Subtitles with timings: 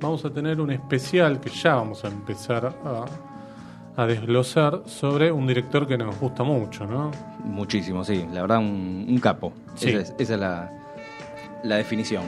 [0.00, 3.04] vamos a tener un especial que ya vamos a empezar a,
[4.02, 7.10] a desglosar sobre un director que nos gusta mucho, ¿no?
[7.44, 8.26] Muchísimo, sí.
[8.32, 9.52] La verdad, un, un capo.
[9.74, 9.90] Sí.
[9.90, 10.72] Esa es, esa es la,
[11.64, 12.22] la definición.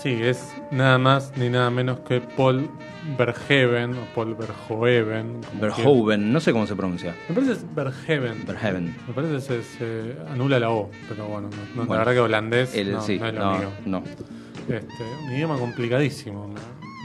[0.00, 2.70] Sí, es nada más ni nada menos que Paul
[3.18, 5.40] Verhoeven o Paul Verhoeven.
[5.60, 7.14] Verhoeven, no sé cómo se pronuncia.
[7.28, 8.46] Me parece es Verhoeven.
[8.46, 8.96] Verhoeven.
[9.08, 12.12] Me parece que se, se anula la O, pero bueno, no, no, Bueno, la verdad
[12.12, 13.68] que holandés El- no, sí, no es lo no, mío.
[13.84, 14.02] no.
[14.68, 16.46] Este, un idioma complicadísimo.
[16.48, 16.54] Me,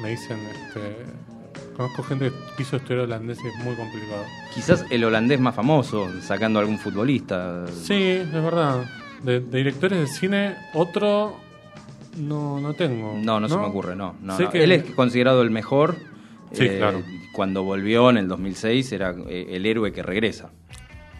[0.02, 0.38] me dicen,
[0.68, 1.05] este,
[1.75, 4.23] conozco gente que quiso estudiar holandés y es muy complicado.
[4.53, 7.66] Quizás el holandés más famoso, sacando a algún futbolista.
[7.67, 8.84] Sí, es verdad.
[9.23, 11.38] De, de directores de cine, otro
[12.17, 13.17] no, no tengo.
[13.22, 14.16] No, no, se me ocurre, no.
[14.22, 14.50] no, Sé no.
[14.52, 15.95] que- Él es considerado el mejor.
[15.98, 17.02] eh, Sí, claro.
[17.34, 20.52] Cuando volvió en el 2006 era eh, el héroe que regresa.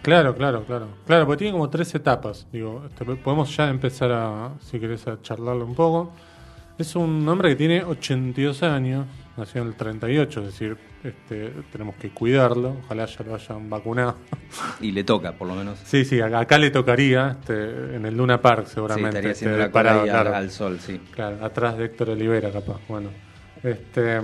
[0.02, 0.88] Claro, claro, claro.
[1.08, 2.48] Claro, porque tiene como tres etapas.
[2.54, 6.12] Digo, este, podemos ya empezar a, si querés, a charlarlo un poco.
[6.78, 9.06] Es un hombre que tiene 82 años,
[9.38, 12.78] nació en el 38, es decir, este, tenemos que cuidarlo.
[12.86, 14.18] Ojalá ya lo hayan vacunado.
[14.82, 15.80] Y le toca, por lo menos.
[15.86, 19.32] Sí, sí, acá, le tocaría este, en el Luna Park Sí, seguramente.
[19.32, 21.00] estaría este, parado, al, sol, sí.
[21.12, 22.82] Claro, atrás de Héctor Olivera, capaz.
[22.90, 23.10] Bueno,
[23.64, 24.20] este.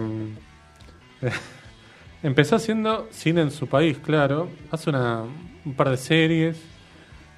[2.24, 4.50] empezó haciendo cine en su país, claro.
[4.72, 5.22] Hace una,
[5.64, 6.71] un par de series.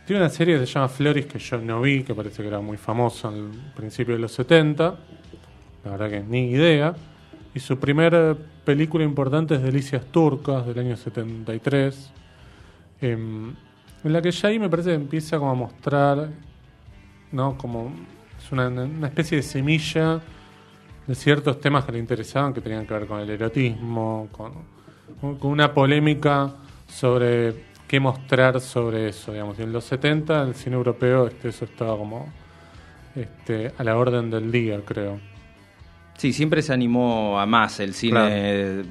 [0.06, 2.60] Tiene una serie que se llama Floris que yo no vi, que parece que era
[2.60, 4.96] muy famosa al principio de los 70.
[5.86, 6.94] La verdad que ni idea.
[7.56, 12.12] Y su primera película importante es Delicias Turcas, del año 73.
[13.02, 13.54] em,
[14.04, 16.30] en la que ya ahí me parece que empieza como a mostrar
[17.34, 17.58] ¿no?
[17.58, 17.92] Como
[18.38, 20.22] es una, una especie de semilla
[21.06, 24.54] de ciertos temas que le interesaban que tenían que ver con el erotismo, con,
[25.38, 26.54] con una polémica
[26.88, 29.60] sobre qué mostrar sobre eso, digamos.
[29.60, 32.32] Y en los 70 el cine europeo este, eso estaba como
[33.16, 35.20] este, a la orden del día, creo.
[36.18, 38.84] Sí, siempre se animó a más el cine Claro.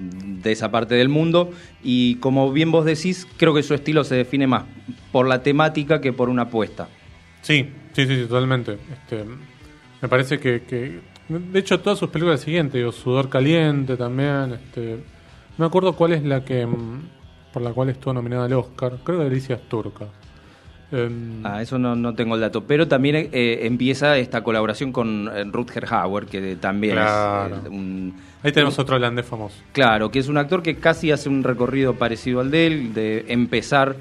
[0.43, 1.51] de esa parte del mundo
[1.83, 4.65] y como bien vos decís, creo que su estilo se define más
[5.13, 6.89] por la temática que por una apuesta.
[7.43, 8.77] Sí, sí, sí, totalmente.
[8.93, 9.25] Este,
[10.01, 14.97] me parece que, que- de hecho, todas sus películas siguientes, digo, Sudor Caliente también, este,
[14.97, 17.03] no me acuerdo cuál es la que, mm,
[17.53, 20.09] por la cual estuvo nominada al Oscar, creo que Delicias Turcas.
[20.91, 25.29] Em, Ah, eso no, no tengo el dato, pero también eh, empieza esta colaboración con
[25.35, 27.57] eh, Rutger Hauer, que también Claro.
[27.57, 28.15] es eh, un...
[28.43, 29.57] ahí tenemos otro holandés famoso.
[29.73, 33.25] Claro, que es un actor que casi hace un recorrido parecido al de él, de
[33.29, 33.97] empezar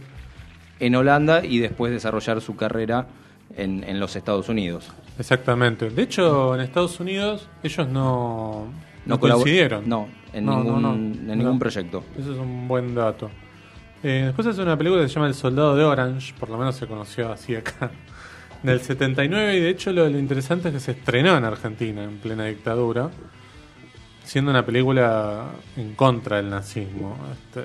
[0.80, 3.08] en Holanda y después desarrollar su carrera
[3.56, 4.92] en, en los Estados Unidos.
[5.18, 5.90] Exactamente.
[5.92, 8.66] De hecho, en Estados Unidos ellos no,
[9.06, 9.88] no colabo- coincidieron.
[9.88, 10.94] No, en No, ningún, no, no.
[10.96, 11.36] en No.
[11.36, 12.04] ningún proyecto.
[12.20, 13.30] Eso es un buen dato.
[14.04, 16.76] Eh, después hace una película que se llama El Soldado de Orange, por lo menos
[16.76, 17.92] se conoció así acá,
[18.64, 22.18] del 79, y de hecho lo, lo interesante es que se estrenó en Argentina, en
[22.18, 23.10] plena dictadura,
[24.24, 27.18] siendo una película en contra del nazismo.
[27.32, 27.62] Este,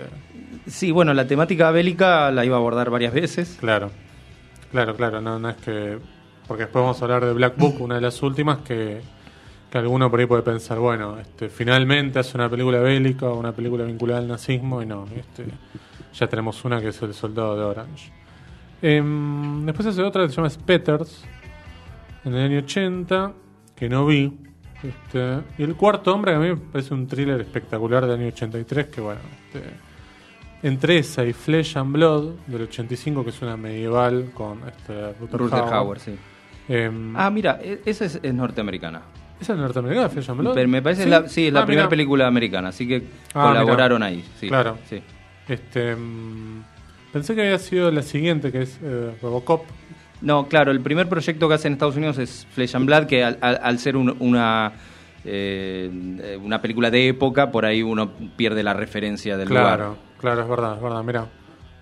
[0.66, 3.56] Sí, bueno, la temática bélica la iba a abordar varias veces.
[3.60, 3.90] claro,
[4.72, 5.98] claro, claro, no, no es que...
[6.48, 9.00] Porque después vamos a hablar de Black Book, una de las últimas que,
[9.70, 13.52] que alguno por ahí puede pensar, bueno, este, finalmente hace una película bélica o una
[13.52, 15.44] película vinculada al nazismo, y no, este,
[16.18, 18.10] ya tenemos una que es El Soldado de Orange.
[18.82, 21.24] Em, después hace otra que se llama Spetters,
[22.24, 23.32] en el año 80,
[23.74, 24.32] que no vi.
[24.82, 28.28] Este, y El Cuarto Hombre, que a mí me parece un thriller espectacular del año
[28.28, 29.62] 83, que bueno, este,
[30.62, 35.64] entre esa y Flesh and Blood del 85, que es una medieval con este, Rutger
[35.72, 35.98] Hauer.
[35.98, 36.14] Sí.
[36.68, 39.02] Em, Ah, mira, e- esa es, es norteamericana.
[39.40, 40.54] ¿Esa es norteamericana, Flesh and Blood?
[40.54, 41.10] Pero me parece ¿Sí?
[41.10, 43.02] la, sí, es la Ah, primera película americana, así que
[43.34, 44.06] Ah, colaboraron mirá.
[44.06, 44.24] ahí.
[44.38, 44.78] Sí, Claro.
[44.88, 45.02] Sí.
[45.48, 46.64] Este, mm,
[47.12, 49.64] pensé que había sido la siguiente, que es eh, Robocop.
[50.22, 53.22] No, claro, el primer proyecto que hace en Estados Unidos es Flesh and Blood, que
[53.22, 54.72] al, al- al ser un- una,
[55.24, 59.98] eh, una película de época, por ahí uno pierde la referencia del Claro, lugar.
[60.18, 61.02] claro, es verdad, es verdad.
[61.04, 61.26] Mira,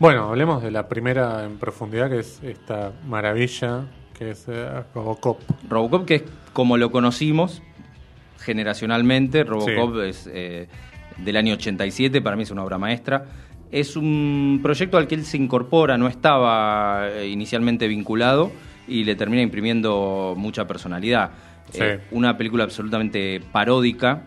[0.00, 3.82] bueno, hablemos de la primera en profundidad, que es esta maravilla,
[4.18, 5.40] que es eh, Robocop.
[5.68, 7.62] Robocop, que es como lo conocimos
[8.40, 10.68] generacionalmente, Robocop es eh,
[11.18, 13.24] del año 87, para mí es una obra maestra.
[13.70, 18.52] Es un proyecto al que él se incorpora, no estaba eh, inicialmente vinculado
[18.86, 21.30] y le termina imprimiendo mucha personalidad.
[21.70, 21.80] Sí.
[21.82, 24.22] Eh, una película absolutamente paródica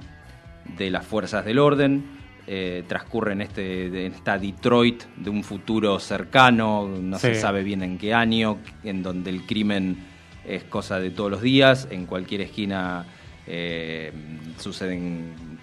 [0.77, 2.17] de las fuerzas del orden.
[2.47, 7.83] eh, transcurre en, este, en esta Detroit de un futuro cercano, no se sabe bien
[7.83, 9.97] en qué año, en donde el crimen
[10.45, 13.05] es cosa de todos los días, en cualquier esquina
[13.45, 14.13] eh,
[14.57, 15.56] suceden,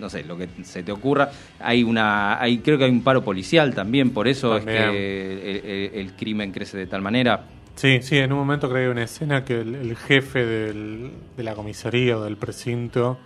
[0.00, 1.30] no sé, lo que se te ocurra.
[1.60, 5.66] Hay una, hay, creo que hay un paro policial también, por eso es que el,
[5.66, 7.44] el- el crimen crece de tal manera.
[7.76, 11.12] Sí, sí, en un momento creo que hay una escena que el, el jefe del-
[11.36, 13.18] de la comisaría o del precinto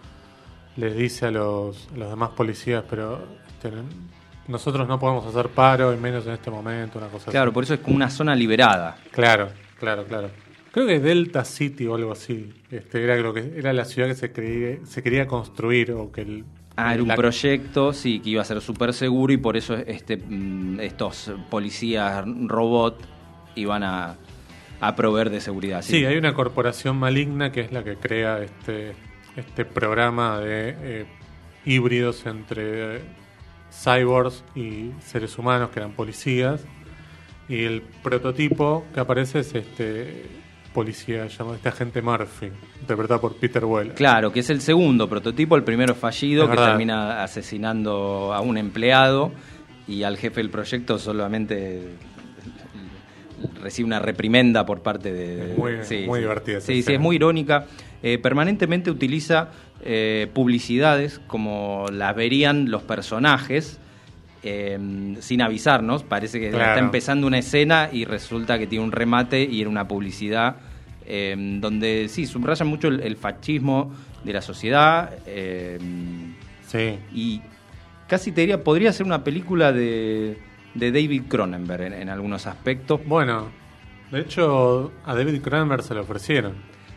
[0.77, 3.71] les dice a los, los demás policías, pero este,
[4.49, 7.75] nosotros no podemos hacer paro, y menos en este momento, una cosa Claro, por eso
[7.75, 8.97] es como una zona liberada.
[9.13, 9.49] Claro,
[9.79, 10.31] claro, claro.
[10.73, 12.53] Creo que Delta City o algo así.
[12.71, 16.45] Este, era, que era la ciudad que se, creía, se quería construir o que el,
[16.77, 20.17] Ah, era un proyecto, sí, que iba a ser súper seguro y por eso este,
[20.17, 22.99] mm, estos policías robot
[23.55, 24.17] iban a,
[24.81, 25.83] a proveer de seguridad.
[25.83, 26.05] ¿sí?
[26.05, 28.95] hay una corporación maligna que es la que crea este,
[29.37, 31.07] este programa de eh,
[31.65, 33.03] híbridos entre
[33.73, 36.65] cyborgs y seres humanos que eran policías.
[37.49, 40.27] Y el prototipo que aparece es este
[40.75, 42.51] policía llamado este agente Murphy,
[42.81, 43.95] interpretado por Peter Weller.
[43.95, 49.33] Claro, que es el segundo prototipo, el primero fallido, que termina asesinando a un empleado
[49.89, 51.95] y al jefe del proyecto solamente
[53.63, 55.55] recibe una reprimenda por parte de...
[55.57, 56.61] muy, muy divertida.
[56.61, 57.67] Sí, sí, es muy irónica.
[58.03, 59.51] Eh, permanentemente utiliza
[59.83, 63.79] eh, publicidades como las verían los personajes.
[64.47, 69.43] Eh, sin avisarnos, parece que está empezando una escena y resulta que tiene un remate
[69.43, 70.57] y era una publicidad
[71.07, 73.93] donde sí, subraya mucho el, fascismo
[74.23, 75.11] de la sociedad.
[76.67, 76.99] sí.
[77.15, 77.43] Y
[78.09, 80.39] casi te diría, podría ser una película de,
[80.75, 83.01] de David Cronenberg en, algunos aspectos.
[83.07, 83.49] Bueno,
[84.11, 86.55] de hecho, a David Cronenberg se lo ofrecieron.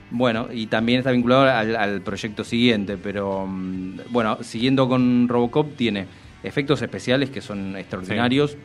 [0.10, 6.08] Bueno, y también está vinculado al, proyecto siguiente, pero mm, bueno, siguiendo con Robocop, tiene
[6.44, 8.58] efectos especiales que son extraordinarios,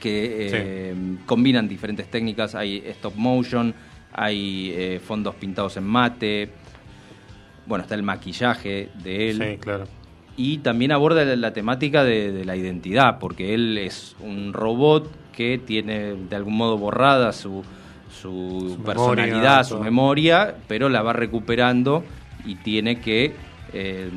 [0.00, 0.94] que eh,
[1.26, 2.54] combinan diferentes técnicas.
[2.54, 3.74] Hay stop motion,
[4.12, 6.50] hay eh, fondos pintados en mate,
[7.66, 9.38] bueno, está el maquillaje de él.
[9.38, 9.84] Sí, claro.
[10.36, 16.14] Y también aborda la, temática de, la identidad, porque él es un robot que tiene
[16.14, 17.64] de algún modo borrada su,
[18.08, 22.04] su, personalidad, su memoria, pero la va recuperando
[22.44, 23.34] y tiene que
[23.72, 24.10] eh,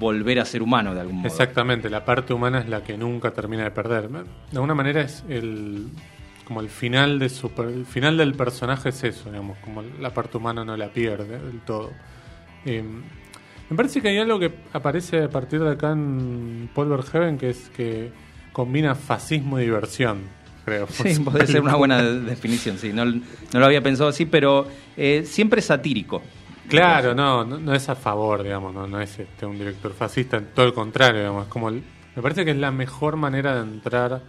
[0.00, 1.28] volver a ser humano de algún modo.
[1.28, 4.08] Exactamente, la parte humana es la que nunca termina de perder.
[4.08, 4.24] De
[4.54, 5.88] alguna manera es el
[6.44, 10.38] como el final de su el final del personaje es eso, digamos, como la parte
[10.38, 11.92] humana no la pierde del todo.
[12.64, 13.02] Em,
[13.68, 17.50] me parece que hay algo que aparece a partir de acá en Paul Verhoeven que
[17.50, 18.10] es que
[18.52, 20.22] combina fascismo y diversión.
[20.64, 20.88] Creo.
[20.90, 22.92] Sí, puede ser una buena definición, sí.
[22.92, 24.66] No, lo había pensado así, pero
[24.96, 26.22] eh, siempre satírico.
[26.70, 30.66] Claro, no, no, es a favor, digamos, no, no es este, un director fascista, todo
[30.66, 34.20] el contrario, digamos, como me parece que es la mejor manera de entrar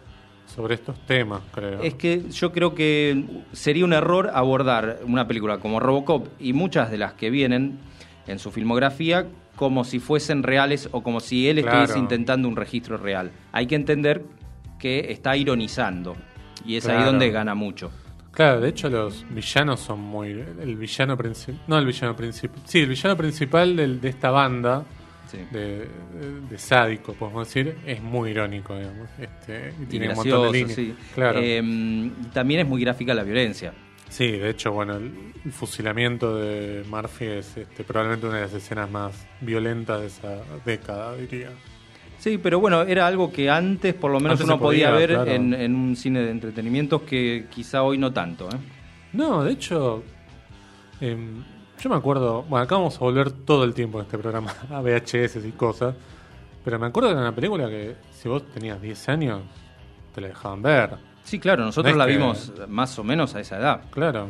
[0.45, 1.81] sobre estos temas, creo.
[1.81, 6.91] Es que yo creo que sería un error abordar una película como Robocop y muchas
[6.91, 7.79] de las que vienen
[8.27, 12.97] en su filmografía como si fuesen reales o como si él estuviese intentando un registro
[12.97, 13.31] real.
[13.51, 14.23] Hay que entender
[14.79, 16.15] que está ironizando
[16.65, 17.91] y es ahí donde gana mucho.
[18.31, 20.29] Claro, de hecho los villanos son muy...
[20.29, 21.61] El villano principal...
[21.67, 22.61] No el villano principal...
[22.65, 24.85] Sí, el villano principal de, esta banda
[25.51, 29.09] de, sádico, podemos decir, es muy irónico, digamos.
[29.19, 30.97] Este, y tiene un montón de líneas.
[31.13, 31.39] Claro.
[31.41, 33.73] Em, también es muy gráfica la violencia.
[34.09, 35.13] Sí, de hecho, bueno, el,
[35.51, 41.15] fusilamiento de Murphy es este, probablemente una de las escenas más violentas de esa década,
[41.15, 41.49] diría.
[42.21, 45.95] Sí, pero bueno, era algo que antes por lo menos uno podía, ver en, un
[45.95, 48.47] cine de entretenimientos que quizá hoy no tanto.
[48.47, 48.59] ¿eh?
[49.13, 50.03] No, de hecho,
[50.99, 51.43] em,
[51.81, 54.81] yo me acuerdo, bueno, acá vamos a volver todo el tiempo en este programa a
[54.81, 55.95] VHS y cosas,
[56.63, 59.41] pero me acuerdo de una película que si vos tenías 10 años,
[60.13, 60.91] te la dejaban ver.
[61.23, 63.81] Sí, claro, nosotros la vimos más o menos a esa edad.
[63.89, 64.27] Claro.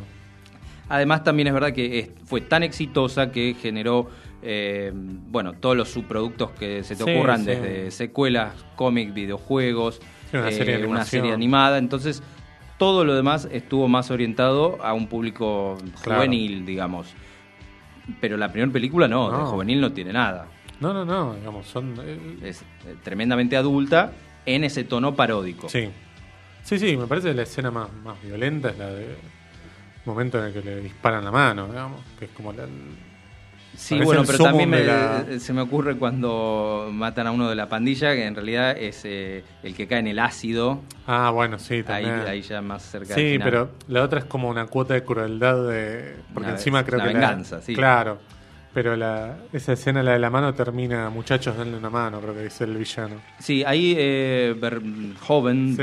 [0.88, 4.08] Además, también es verdad que fue tan exitosa que generó,
[4.42, 10.00] eh, bueno, todos los subproductos que se te ocurran, desde secuelas, cómics, videojuegos,
[10.32, 11.78] una, serie una, serie animada.
[11.78, 12.22] Entonces,
[12.78, 17.14] todo lo demás estuvo más orientado a un público juvenil, digamos.
[18.20, 20.48] Pero la primera película no, de juvenil no tiene nada.
[20.80, 21.94] No, no, no, digamos, son...
[22.04, 24.12] Eh, es eh, tremendamente adulta
[24.44, 25.68] en ese tono paródico.
[25.68, 25.88] Sí.
[26.64, 29.16] Sí, sí, me parece que la escena más, más violenta es la de
[30.04, 32.66] momento en el que le disparan la mano, digamos, que es como la...
[33.76, 38.26] Sí, bueno, pero también se me ocurre cuando matan a uno de la pandilla, que
[38.26, 40.82] en realidad es eh, el que cae en el ácido.
[41.06, 42.20] Ah, bueno, sí, también.
[42.26, 46.16] Ahí, ya más cerca Sí, pero la otra es como una cuota de crueldad de...
[46.34, 47.06] Porque encima creo que...
[47.06, 47.74] venganza, sí.
[47.74, 48.18] Claro,
[48.74, 52.44] pero la, esa escena, la de la mano, termina, muchachos, denle una mano, creo que
[52.44, 53.16] dice el villano.
[53.38, 54.54] Sí, ahí eh,
[55.20, 55.76] Joven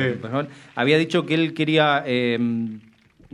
[0.76, 2.80] había dicho que él quería em,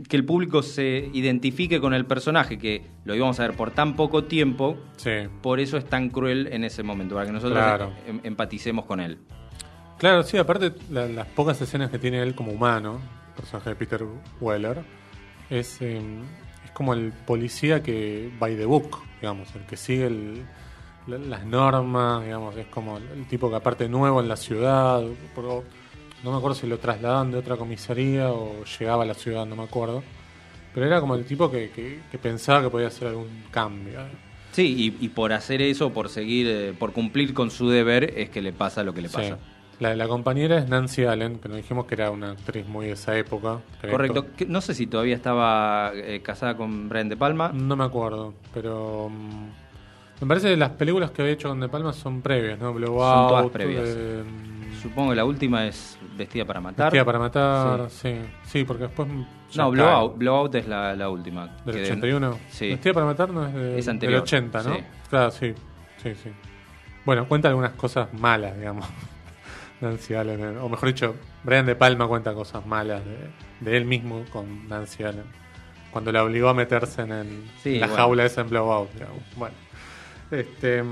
[0.08, 3.96] que el público se identifique con el personaje, que lo íbamos a ver por tan
[3.96, 4.76] poco tiempo,
[5.42, 9.18] por eso es tan cruel en ese momento, para que nosotros em, empaticemos con él.
[9.98, 13.00] Claro, sí, aparte las pocas escenas que tiene él como humano,
[13.34, 14.04] personaje de Peter
[14.40, 14.82] Weller,
[15.48, 15.80] es...
[15.80, 16.24] Em,
[16.76, 20.44] como el policía que by the book, digamos, el que sigue el,
[21.06, 25.02] las normas, digamos, es como el tipo que aparte nuevo en la ciudad,
[26.24, 29.56] no me acuerdo si lo trasladaban de otra comisaría o llegaba a la ciudad, no
[29.56, 30.02] me acuerdo.
[30.74, 34.00] Pero era como el tipo que, que, pensaba que podía hacer algún cambio.
[34.52, 38.42] Sí, y, por hacer eso, por seguir, eh, por cumplir con su deber, es que
[38.42, 39.38] le pasa lo que le pasa.
[39.78, 42.92] La, la compañera es Nancy Allen, que nos dijimos que era una actriz muy de
[42.92, 43.60] esa época.
[43.90, 44.26] Correcto.
[44.48, 47.52] No sé si todavía estaba eh, casada con Brian De Palma.
[47.52, 49.10] No me acuerdo, pero...
[49.10, 49.48] Mm,
[50.22, 52.72] me parece que las películas que había hecho con De Palma son previas, ¿no?
[52.72, 53.18] Blowout.
[53.18, 53.84] Son todas previas.
[53.86, 54.22] Eh,
[54.88, 56.86] Supongo que la última es Vestida para Matar.
[56.86, 58.14] Vestida para Matar, sí.
[58.44, 59.08] Sí, porque después.
[59.56, 61.56] No, Blowout, Blowout, es la, la última.
[61.64, 62.38] ¿Del 81?
[62.48, 62.68] Sí.
[62.68, 64.20] Vestida para Matar no es, de, es anterior.
[64.20, 64.74] del 80, ¿no?
[64.76, 64.80] Sí.
[65.10, 65.54] Claro, sí.
[66.02, 66.30] Sí, sí.
[67.04, 68.86] Bueno, cuenta algunas cosas malas, digamos.
[69.80, 70.58] Nancy Allen.
[70.58, 73.28] O mejor dicho, Brian De Palma cuenta cosas malas de,
[73.60, 75.24] de él mismo con Nancy Allen.
[75.90, 79.22] Cuando la obligó a meterse en el, la jaula esa en Blowout, digamos.
[79.34, 79.54] Bueno.
[80.30, 80.84] Este,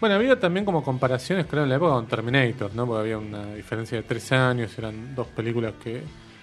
[0.00, 2.86] bueno, había también como comparaciones, creo, en la época con Terminator, ¿no?
[2.86, 6.02] Porque había una diferencia de tres años, eran dos películas que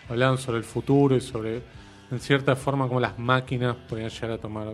[0.10, 1.62] hablaban sobre el futuro y sobre,
[2.12, 4.68] en cierta forma, cómo las máquinas podían llegar a tomar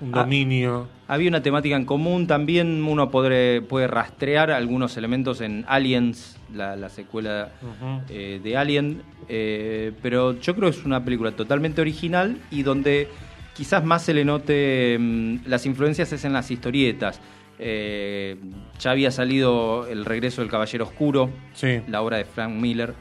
[0.00, 0.88] un ah, dominio.
[1.06, 6.88] había una temática en común, también uno puede, puede rastrear algunos elementos en Aliens, la,
[6.88, 7.52] secuela
[8.08, 13.08] eh, de Alien, eh, pero yo creo que es una película totalmente original y donde
[13.56, 17.20] quizás más se le note mm, las influencias es en las historietas.
[17.58, 18.36] Eh,
[18.78, 21.30] ya había salido El regreso del Caballero Oscuro,
[21.88, 22.94] la obra de Frank Miller,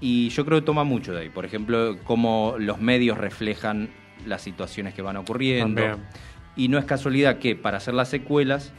[0.00, 1.28] y yo creo que toma mucho de ahí.
[1.28, 3.90] Por ejemplo, cómo los medios reflejan
[4.26, 5.82] las situaciones que van ocurriendo.
[6.56, 8.72] Y no es casualidad que para hacer las secuelas,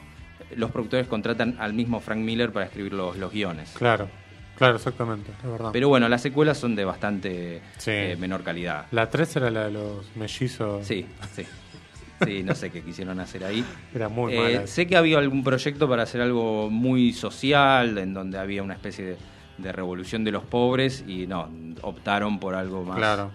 [0.55, 3.73] los productores contratan al mismo Frank Miller para escribir los, los guiones.
[3.77, 4.09] Claro.
[4.55, 5.69] Claro, exactamente, es verdad.
[5.73, 8.85] Pero bueno, las secuelas son de bastante eh, menor calidad.
[8.91, 10.85] La 3 era la de los mellizos.
[10.85, 11.43] Sí, sí.
[12.25, 13.63] Sí, no sé qué quisieron hacer ahí.
[13.93, 18.37] Era muy eh, Sé que había algún proyecto para hacer algo muy social, en donde
[18.37, 19.17] había una especie
[19.57, 21.49] de, revolución de los pobres, y no,
[21.81, 23.31] optaron por algo más claro.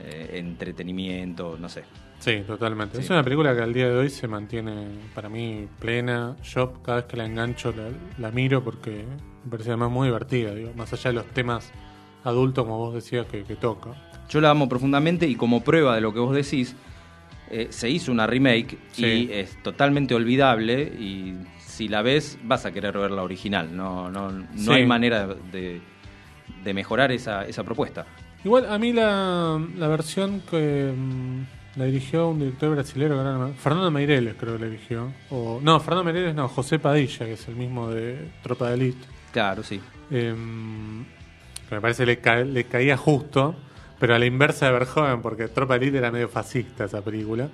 [0.00, 1.84] Eh, entretenimiento, no sé.
[2.18, 3.00] Sí, totalmente.
[3.00, 6.36] Es una película que al día de hoy se mantiene para mí plena.
[6.42, 7.72] Yo cada vez que la engancho
[8.18, 9.04] la, miro porque
[9.44, 11.70] me parece además muy divertida, digo, más allá de los temas
[12.24, 13.90] adultos como vos decías que, toca.
[14.28, 16.74] Yo la amo profundamente y como prueba de lo que vos decís,
[17.50, 22.72] eh, se hizo una remake y es totalmente olvidable y si la ves vas a
[22.72, 23.74] querer ver la original.
[23.74, 25.80] No, no, no hay manera de,
[26.64, 28.06] de mejorar esa, esa propuesta.
[28.44, 34.34] Igual a mí la, la versión que mm, la dirigió un director brasileño, Fernando Meireles
[34.38, 35.12] creo que la dirigió.
[35.30, 39.06] O, no, Fernando Meireles no, José Padilla, que es el mismo de Tropa de Elite.
[39.32, 39.80] Claro, sí.
[40.10, 41.00] Em,
[41.70, 43.54] me parece que le, caía justo,
[43.98, 47.48] pero a la inversa de Verhoeven, porque Tropa de Elite era medio fascista esa película.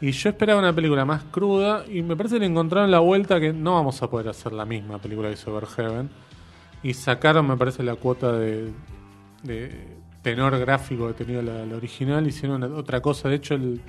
[0.00, 3.40] Y yo esperaba una película más cruda y me parece que le encontraron la vuelta
[3.40, 6.10] que no vamos a poder hacer la misma película que hizo Verhoeven.
[6.82, 8.72] Y sacaron, me parece, la cuota de
[10.26, 13.28] tenor gráfico que tenía la, original, hicieron otra cosa.
[13.28, 13.80] De hecho, el,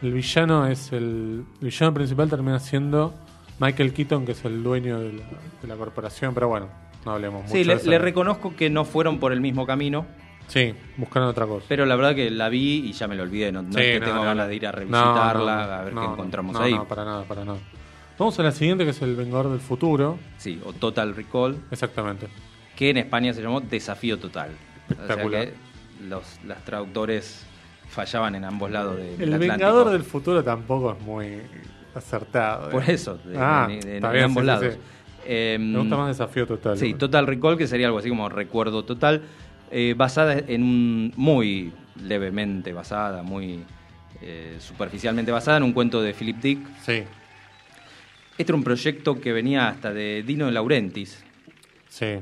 [0.00, 3.12] villano es el, villano principal termina siendo
[3.58, 5.20] Michael Keaton, que es el dueño de
[5.66, 6.68] la, corporación, pero bueno,
[7.04, 7.54] no hablemos mucho.
[7.54, 10.06] Sí, le, reconozco que no fueron por el mismo camino.
[10.50, 11.64] Sí, buscaron otra cosa.
[11.68, 13.52] Pero la verdad que la vi y ya me lo olvidé.
[13.52, 16.74] No, es que tengo ganas de ir a revisitarla, a ver qué encontramos ahí.
[16.74, 17.58] No, para nada, para nada.
[18.18, 20.18] Vamos a la siguiente, que es El Vengador del Futuro.
[20.36, 21.56] Sí, o Total Recall.
[21.70, 22.26] Exactamente.
[22.76, 24.50] Que en España se llamó Desafío Total.
[24.88, 25.48] Espectacular
[26.08, 27.44] los, traductores
[27.88, 31.38] fallaban en ambos lados de, El Vengador del Futuro tampoco es muy
[31.94, 32.68] acertado.
[32.68, 32.72] ¿eh?
[32.72, 34.78] Por eso, ah, en ambos lados.
[35.26, 36.78] Em, Me gusta más Desafío Total.
[36.78, 39.22] Sí, Total Recall, que sería algo así como Recuerdo Total,
[39.70, 41.12] eh, basada en un.
[41.16, 41.72] muy
[42.02, 43.60] levemente basada, muy
[44.22, 46.58] eh, superficialmente basada en un cuento de Philip Dick.
[46.82, 47.02] Sí.
[48.38, 51.24] Este era un proyecto que venía hasta de Dino de Laurentiis.
[51.88, 52.20] Sí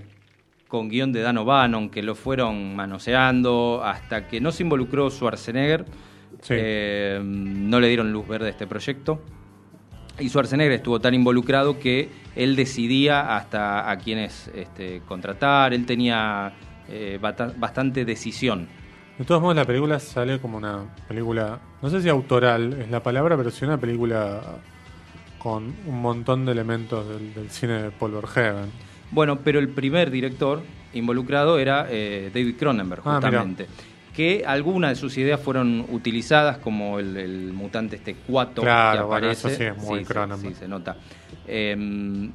[0.69, 5.87] con guion de Dan O'Bannon, que lo fueron manoseando hasta que no se involucró Schwarzenegger.
[6.51, 9.21] Eh, no le dieron luz verde a este proyecto.
[10.21, 16.53] Y Schwarzenegger estuvo tan involucrado que él decidía hasta a quiénes este, contratar, él tenía
[16.89, 18.69] eh, bastante decisión.
[19.19, 23.03] De todos modos, la película sale como una película, no sé si autoral es la
[23.03, 24.41] palabra, pero sí una película
[25.39, 28.71] con un montón de elementos del, del cine de Paul Verhoeven.
[29.11, 33.67] Bueno, pero el primer director involucrado era eh, David Cronenberg, ah, justamente.
[34.15, 39.51] que algunas de sus ideas fueron utilizadas, como el, mutante este cuato que aparece.
[39.51, 40.55] sí es muy Cronenberg.
[40.55, 40.97] Sí, se nota.
[41.47, 42.31] Em,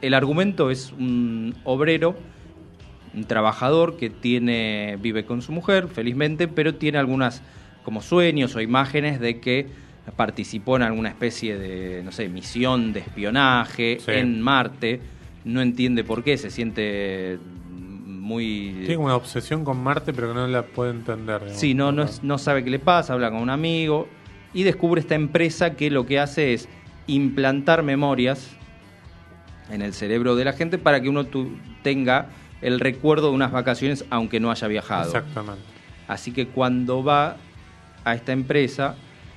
[0.00, 2.16] el argumento es un obrero,
[3.18, 7.42] un trabajador que tiene vive con su mujer, felizmente, pero tiene algunas
[7.82, 9.66] como sueños o imágenes de que
[10.16, 15.00] participó en alguna especie de, no sé, misión de espionaje en Marte,
[15.44, 18.82] no entiende por qué, se siente muy...
[18.86, 21.42] Tiene una obsesión con Marte, pero que no la puede entender.
[21.52, 24.08] Sí, no, no, no sabe qué le pasa, habla con un amigo
[24.54, 26.68] y descubre esta empresa que lo que hace es
[27.06, 28.56] implantar memorias
[29.70, 31.26] en el cerebro de la gente para que uno
[31.82, 32.28] tenga
[32.62, 35.06] el recuerdo de unas vacaciones aunque no haya viajado.
[35.06, 35.62] Exactamente.
[36.06, 37.36] Así que cuando va
[38.04, 38.96] a esta empresa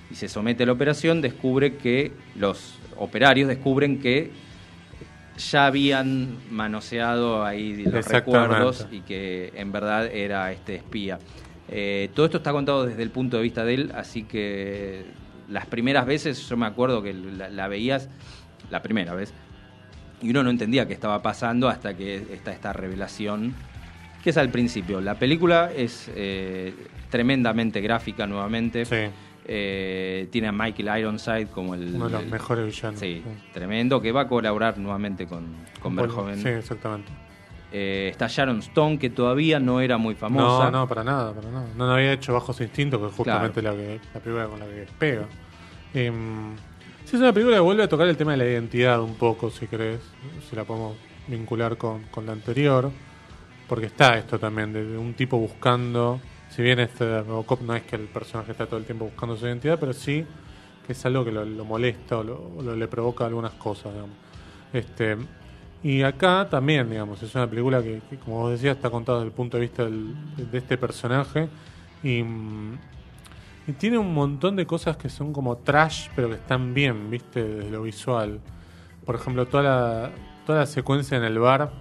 [0.10, 4.32] y se somete a la operación, descubre que los operarios descubren que
[5.38, 11.20] ya habían manoseado ahí los recuerdos y que en verdad era este espía.
[11.68, 15.06] Eh, todo esto está contado desde el punto de vista de él, así que
[15.50, 18.10] las primeras veces yo me acuerdo que la, veías,
[18.70, 19.34] la primera vez,
[20.22, 23.54] y uno no entendía qué estaba pasando hasta que está esta revelación,
[24.24, 25.02] que es al principio.
[25.02, 26.74] La película es eh,
[27.10, 28.84] tremendamente gráfica nuevamente.
[29.44, 31.96] Eh, tiene a Michael Ironside como el...
[31.96, 33.00] Uno de los mejores villanos.
[33.00, 33.24] Sí,
[33.54, 36.42] tremendo, que va a colaborar nuevamente con, con Verhoeven.
[36.42, 37.12] Sí, exactamente.
[37.74, 40.66] Eh, está Sharon Stone, que todavía no era muy famosa.
[40.70, 41.66] No, no, para nada, para nada.
[41.76, 44.72] No, había hecho Bajos Instintos, que es justamente la, que, la película con la que
[44.74, 45.26] despega.
[45.94, 46.12] Eh,
[47.12, 49.50] Sí, es una película que vuelve a tocar el tema de la identidad un poco,
[49.50, 50.00] si crees,
[50.50, 50.96] si la podemos
[51.28, 52.90] vincular con, la anterior,
[53.68, 57.98] porque está esto también, de, un tipo buscando, si bien este Robocop no es que
[57.98, 60.26] el personaje está todo el tiempo buscando su identidad, pero sí
[60.88, 64.16] que es algo que lo, molesta o, lo, le provoca algunas cosas, digamos.
[64.72, 65.18] Este,
[65.84, 69.36] y acá también, digamos, es una película que, como vos decías, está contada desde el
[69.36, 71.50] punto de vista de este personaje
[72.04, 72.78] y mm,
[73.68, 77.44] y tiene un montón de cosas que son como trash, pero que están bien, viste,
[77.44, 78.40] desde lo visual.
[79.06, 80.12] Por ejemplo, toda la,
[80.46, 81.72] toda la secuencia en el bar,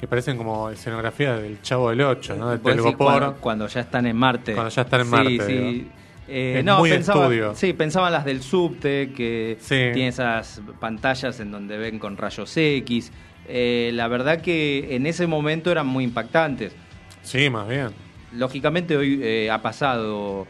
[0.00, 2.50] que parecen como escenografía del Chavo del Ocho, ¿no?
[2.50, 4.54] Del Cuando, cuando, ya están en Marte.
[4.54, 5.46] Cuando ya están en Marte.
[5.46, 5.88] Sí.
[6.30, 7.54] Eh, no, muy pensaba, estudio.
[7.54, 13.10] Sí, pensaban las del subte, que tiene esas pantallas en donde ven con rayos X.
[13.48, 16.74] Eh, la verdad que en ese momento eran muy impactantes.
[17.22, 17.88] Sí, más bien.
[18.32, 20.46] Lógicamente hoy eh, ha pasado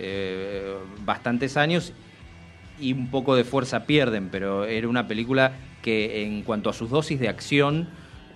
[0.00, 1.92] eh, bastantes años
[2.80, 6.90] y un poco de fuerza pierden, pero era una película que en cuanto a sus
[6.90, 7.88] dosis de acción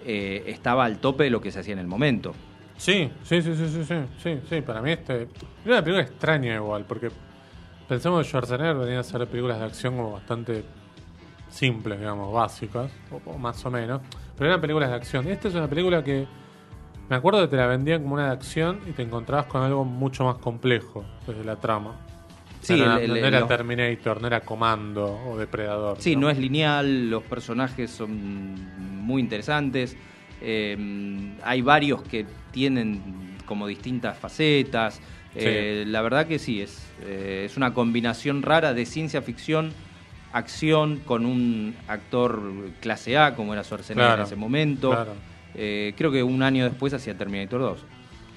[0.04, 2.34] eh, estaba al tope de lo que se hacía en el momento.
[2.76, 3.84] Sí, sí, sí, sí,
[4.18, 5.28] sí, sí, para mí este
[5.64, 7.10] era una película extraña igual, porque
[7.88, 10.64] pensamos que Schwarzenegger venía a hacer películas de acción como bastante
[11.48, 12.90] simples, digamos, básicas,
[13.26, 14.00] o, más o menos,
[14.36, 15.28] pero eran películas de acción.
[15.28, 16.26] Esta es una película que
[17.12, 19.84] me acuerdo que te la vendían como una de acción y te encontrabas con algo
[19.84, 21.94] mucho más complejo desde la trama.
[22.62, 25.98] Sí, no, era Terminator, no era Comando o Depredador.
[26.00, 29.94] Sí, no, es lineal, los personajes son muy interesantes.
[30.40, 34.98] Eh, hay varios que tienen como distintas facetas.
[35.34, 39.74] Eh, la verdad que sí, es, eh, es una combinación rara de ciencia ficción,
[40.32, 42.40] acción, con un actor
[42.80, 44.92] clase A como era Schwarzenegger en ese momento.
[44.92, 47.78] Claro eh, creo que un año después hacía Terminator 2.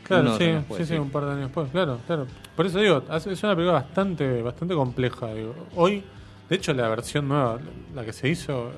[0.03, 2.27] Claro, sí, sí, sí, un par de años después, claro, claro.
[2.55, 5.27] Por eso digo, es una película bastante, bastante compleja.
[5.75, 6.03] Hoy,
[6.47, 7.59] de hecho, la versión nueva,
[7.95, 8.69] la que se hizo,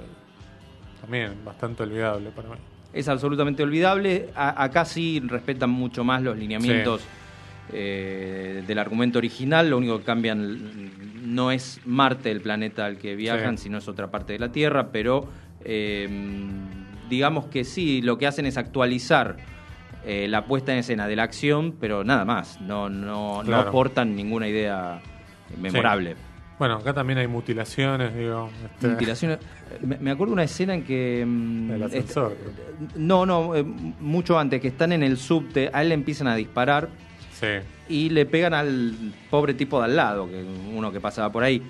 [1.01, 2.55] también bastante olvidable para mí.
[2.93, 4.29] Es absolutamente olvidable.
[4.35, 7.01] acá sí respetan mucho más los lineamientos
[7.73, 9.69] eh, del argumento original.
[9.69, 14.09] Lo único que cambian no es Marte el planeta al que viajan, sino es otra
[14.09, 15.27] parte de la Tierra, pero
[15.65, 16.07] eh,
[17.09, 19.37] digamos que sí, lo que hacen es actualizar
[20.05, 24.15] eh, la puesta en escena de la acción, pero nada más, no, no, no aportan
[24.15, 25.01] ninguna idea
[25.59, 26.15] memorable.
[26.57, 28.49] Bueno, acá también hay mutilaciones, digo.
[28.65, 29.39] Este, mutilaciones.
[29.81, 31.23] Me, acuerdo una escena en que.
[31.25, 32.35] Mm, el ascensor.
[32.95, 36.35] no, no, eh, mucho antes, que están en el subte, a él le empiezan a
[36.35, 36.89] disparar.
[37.33, 37.47] Sí.
[37.89, 40.43] Y le pegan al pobre tipo de al lado, que
[40.73, 41.61] uno que pasaba por ahí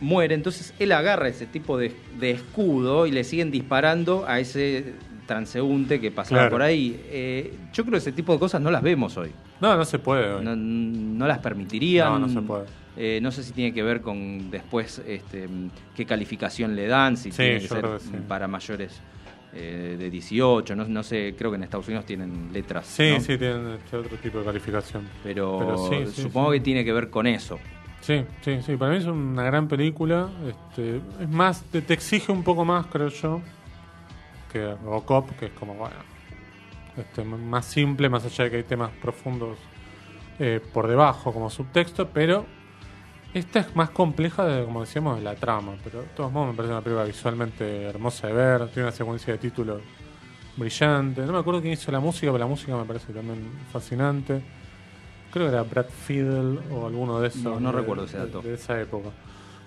[0.00, 0.34] muere.
[0.34, 4.94] Entonces él agarra ese tipo de, escudo y le siguen disparando a ese
[5.26, 7.00] transeúnte que pasaba por ahí.
[7.06, 9.32] Eh, yo creo que ese tipo de cosas no las vemos hoy.
[9.60, 10.44] No, no se puede hoy.
[10.44, 12.12] No, las permitirían.
[12.12, 12.64] No, no se puede.
[12.96, 15.48] Eh, no sé si tiene que ver con después este,
[15.96, 17.84] qué calificación le dan, si tiene que ser
[18.28, 19.00] para mayores
[19.56, 22.86] eh, de 18, no, no, sé, creo que en Estados Unidos tienen letras.
[22.86, 25.08] Sí, sí, tienen este otro tipo de calificación.
[25.22, 27.58] Pero, supongo que tiene que ver con eso.
[28.04, 30.28] Sí, sí, sí, para mí es una gran película.
[30.46, 33.40] Este, es más, te, exige un poco más, creo yo,
[34.52, 35.96] que Robocop, que es como, bueno,
[36.98, 39.56] este, más simple, más allá de que hay temas profundos
[40.38, 42.44] eh, por debajo como subtexto, pero
[43.32, 45.72] esta es más compleja, de, como decíamos, de la trama.
[45.82, 49.32] Pero de todos modos me parece una película visualmente hermosa de ver, tiene una secuencia
[49.32, 49.80] de títulos
[50.58, 51.22] brillante.
[51.22, 54.42] No me acuerdo quién hizo la música, pero la música me parece también fascinante.
[55.34, 57.42] Creo que era Brad Fiddle o alguno de esos.
[57.42, 58.40] No, no de- recuerdo ese dato.
[58.40, 59.10] De, de esa época.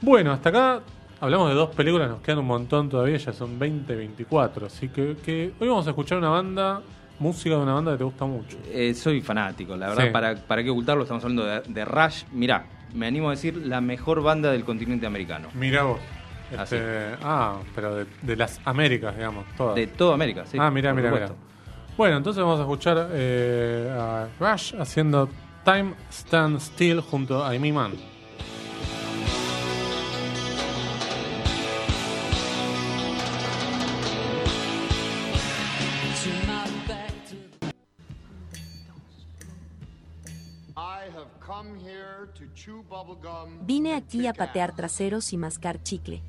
[0.01, 0.79] Bueno, hasta acá
[1.19, 4.65] hablamos de dos películas, nos quedan un montón todavía, ya son 20, 24.
[4.67, 6.81] Así que, que hoy vamos a escuchar una banda,
[7.19, 8.57] música de una banda que te gusta mucho.
[8.71, 10.09] Eh, soy fanático, la verdad, Sí.
[10.11, 12.23] para, para qué ocultarlo, estamos hablando de, de Rush.
[12.31, 15.49] Mirá, me animo a decir la mejor banda del continente americano.
[15.53, 15.99] Mira vos.
[16.57, 16.79] Ah, Este,
[17.23, 19.75] ah, pero de, de las Américas, digamos, todas.
[19.75, 20.57] De toda América, sí.
[20.61, 21.09] ah, mira, mira.
[21.09, 21.35] supuesto.
[21.97, 25.27] Bueno, entonces vamos a escuchar eh, a Rush haciendo
[25.67, 27.91] Time Stand Still junto a Amy Man.
[40.77, 46.21] I have come here to chew bubblegum Vine aquí a patear traseros y mascar chicle,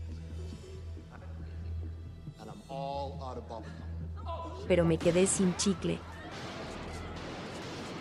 [4.66, 6.00] pero me quedé sin chicle.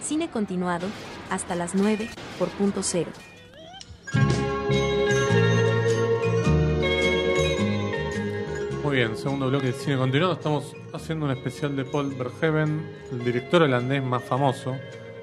[0.07, 0.87] Cine continuado,
[1.29, 3.11] hasta las 9, por punto cero.
[8.83, 10.33] Muy bien, segundo bloque de cine continuado.
[10.33, 14.77] Estamos haciendo un especial de Paul Verhoeven, el director holandés más famoso.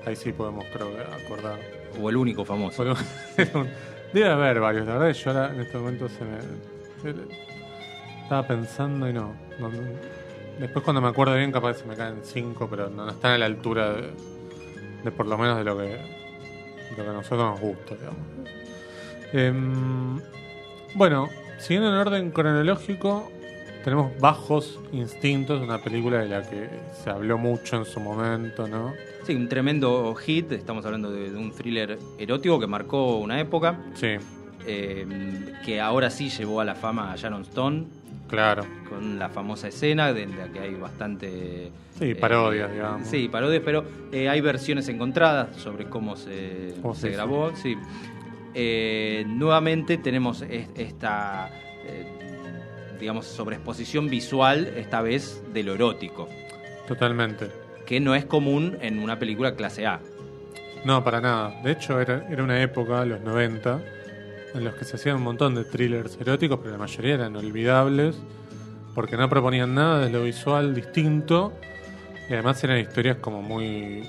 [0.04, 0.88] Ahí sí podemos, creo,
[1.24, 1.58] acordar.
[2.00, 2.84] O el único famoso.
[4.12, 6.40] Debe haber varios, la verdad yo ahora en este momento se me.
[7.02, 7.22] se-
[8.22, 9.32] estaba pensando y no.
[10.58, 13.38] Después cuando me acuerdo bien capaz se me caen cinco, pero no, no están a
[13.38, 14.10] la altura de,
[15.04, 18.20] de por lo menos de lo que, de lo que a nosotros nos gusta, digamos.
[19.32, 20.20] Em,
[20.94, 23.30] bueno, siguiendo en orden cronológico,
[23.84, 26.68] tenemos Bajos Instintos, una película de la que
[27.02, 28.94] se habló mucho en su momento, ¿no?
[29.24, 30.52] Sí, un tremendo hit.
[30.52, 33.78] Estamos hablando de, de un thriller erótico que marcó una época.
[33.94, 34.16] Sí,
[34.66, 35.06] eh,
[35.64, 37.84] que ahora sí llevó a la fama a Sharon Stone
[38.34, 38.64] claro.
[38.88, 43.06] con la famosa escena de la que hay bastante Sí, parodias, digamos.
[43.08, 47.16] sí parodias pero eh, hay versiones encontradas sobre cómo se, ¿Cómo se se hizo?
[47.16, 47.76] grabó sí
[48.56, 51.50] Eh, nuevamente tenemos es- esta
[51.86, 52.06] eh,
[53.00, 56.28] digamos sobreexposición visual esta vez de lo erótico
[56.86, 57.48] Totalmente.
[57.86, 60.00] que no es común en una película clase A
[60.84, 61.60] No, para nada.
[61.62, 63.80] De hecho, era, era una época, los 90,
[64.54, 68.16] en los que se hacían un montón de thrillers eróticos, pero la mayoría eran olvidables,
[68.94, 71.52] porque no proponían nada de lo visual distinto,
[72.28, 74.02] y además eran historias como muy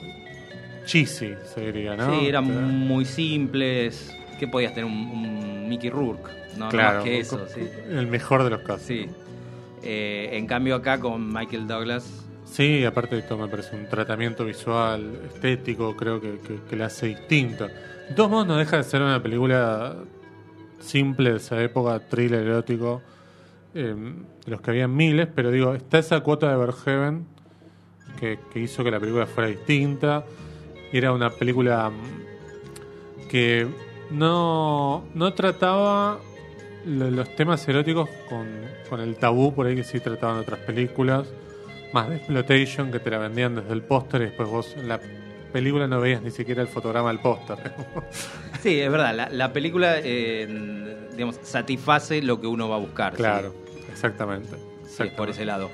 [0.86, 2.14] cheesy, se diría, ¿no?
[2.20, 7.04] sí eran muy simples que podías tener un, un Mickey Rourke no, No claro, más
[7.06, 8.84] que eso sí el mejor de los casos.
[8.84, 9.08] Sí.
[9.82, 14.46] Eh, en cambio acá con Michael Douglas, Sí, aparte de esto me parece un tratamiento
[14.46, 17.68] visual, estético, creo que, que, que la hace distinto.
[18.16, 19.96] Todos modos no deja de ser una película
[20.80, 23.02] simple de esa época, thriller erótico,
[23.74, 23.94] eh,
[24.46, 27.26] de los que habían miles, pero digo, está esa cuota de Verheven
[28.20, 30.24] que, que hizo que la película fuera distinta.
[30.94, 33.68] Era una película mm, que
[34.12, 36.20] no, no trataba
[36.86, 38.48] lo- los temas eróticos con,
[38.90, 41.28] con el tabú por ahí que sí trataban otras películas
[41.92, 45.00] más de exploitation que te la vendían desde el póster y después vos en la
[45.56, 47.58] película no veías ni siquiera el fotograma del póster.
[48.62, 50.48] sí, es verdad, la, la película eh,
[51.14, 53.14] digamos, satisface lo que uno va a buscar.
[53.14, 53.18] sí.
[53.20, 53.54] claro,
[53.90, 54.50] exactamente.
[54.50, 55.16] Sí, es exactamente.
[55.18, 55.70] por ese lado.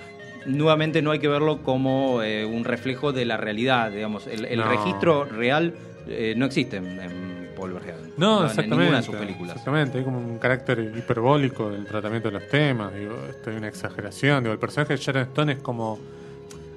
[0.46, 4.60] Nuevamente no hay que verlo como eh, un reflejo de la realidad, digamos, el, el
[4.60, 4.68] No.
[4.70, 5.74] registro real
[6.08, 8.14] eh, no existe en, en Paul Verhoeven.
[8.18, 8.78] No, en exactamente.
[8.78, 9.56] ninguna de sus películas.
[9.56, 13.68] Exactamente, hay como un carácter hiperbólico del tratamiento de los temas, digo, esto hay una
[13.68, 16.00] exageración, digo, el personaje de Sharon Stone es como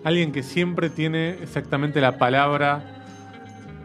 [0.04, 2.93] alguien que siempre tiene exactamente la palabra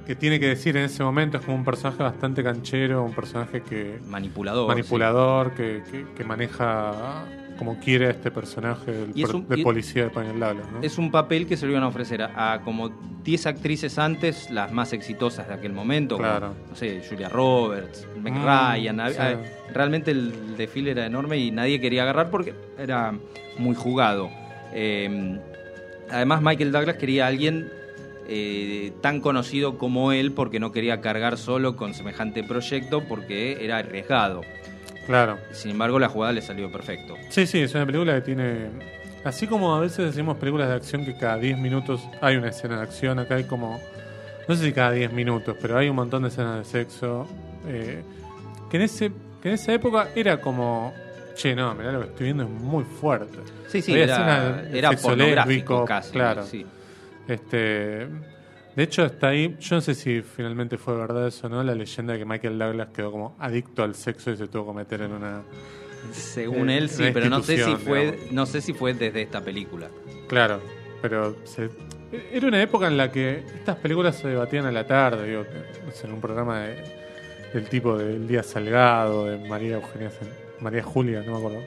[0.09, 3.61] que tiene que decir en ese momento, es como un personaje bastante canchero, un personaje
[3.61, 4.67] que Manipulador.
[4.67, 7.25] manipulador, que, que- que maneja
[7.59, 10.81] como quiere a este personaje del Y es un- de policía de Pañal Lalo, ¿no?
[10.81, 12.89] Es un papel que se le iban a ofrecer a, a como
[13.23, 16.55] 10 actrices antes, las más exitosas de aquel momento, como, Claro.
[16.67, 18.99] no sé, Julia Roberts, Meg Mm, Ryan.
[19.01, 19.17] a- sí.
[19.19, 19.39] a-
[19.75, 23.13] realmente el desfile era enorme y nadie quería agarrar porque era
[23.59, 24.31] muy jugado.
[24.73, 25.37] Eh,
[26.09, 27.69] además, Michael Douglas quería a alguien
[28.31, 33.77] eh, tan conocido como él porque no quería cargar solo con semejante proyecto porque era
[33.77, 34.41] arriesgado.
[35.07, 35.39] Claro.
[35.51, 37.15] Sin embargo, la jugada le salió perfecto.
[37.29, 38.67] Sí, sí, es una película que tiene.
[39.23, 42.77] Así como a veces decimos películas de acción que cada 10 minutos hay una escena
[42.77, 43.79] de acción, acá hay como.
[44.47, 47.27] No sé si cada 10 minutos, pero hay un montón de escenas de sexo.
[47.67, 48.03] eh,
[48.69, 49.11] que, en ese,
[49.41, 50.93] que en esa época era como.
[51.35, 53.39] Che, no, mirá lo que estoy viendo es muy fuerte.
[53.67, 56.11] Sí, sí, Había era, era pornográfico casi.
[56.11, 56.43] claro.
[56.43, 56.65] sí.
[57.29, 58.07] Este,
[58.75, 59.55] de hecho, está ahí.
[59.59, 61.63] Yo no sé si finalmente fue verdad eso o no.
[61.63, 64.77] La leyenda de que Michael Douglas quedó como adicto al sexo y se tuvo que
[64.77, 65.41] meter en una.
[66.11, 68.31] Según Eh, él sí, pero no sé si fue, digamos.
[68.31, 69.89] no sé si fue desde esta película.
[70.27, 70.61] Claro,
[71.01, 71.69] pero se-
[72.31, 75.43] era una época en la que estas películas se debatían a la tarde, digo,
[76.03, 76.83] en un programa de-
[77.53, 80.29] del tipo del Día Salgado, de María Eugenia San-
[80.61, 81.59] María Julia, no me acuerdo.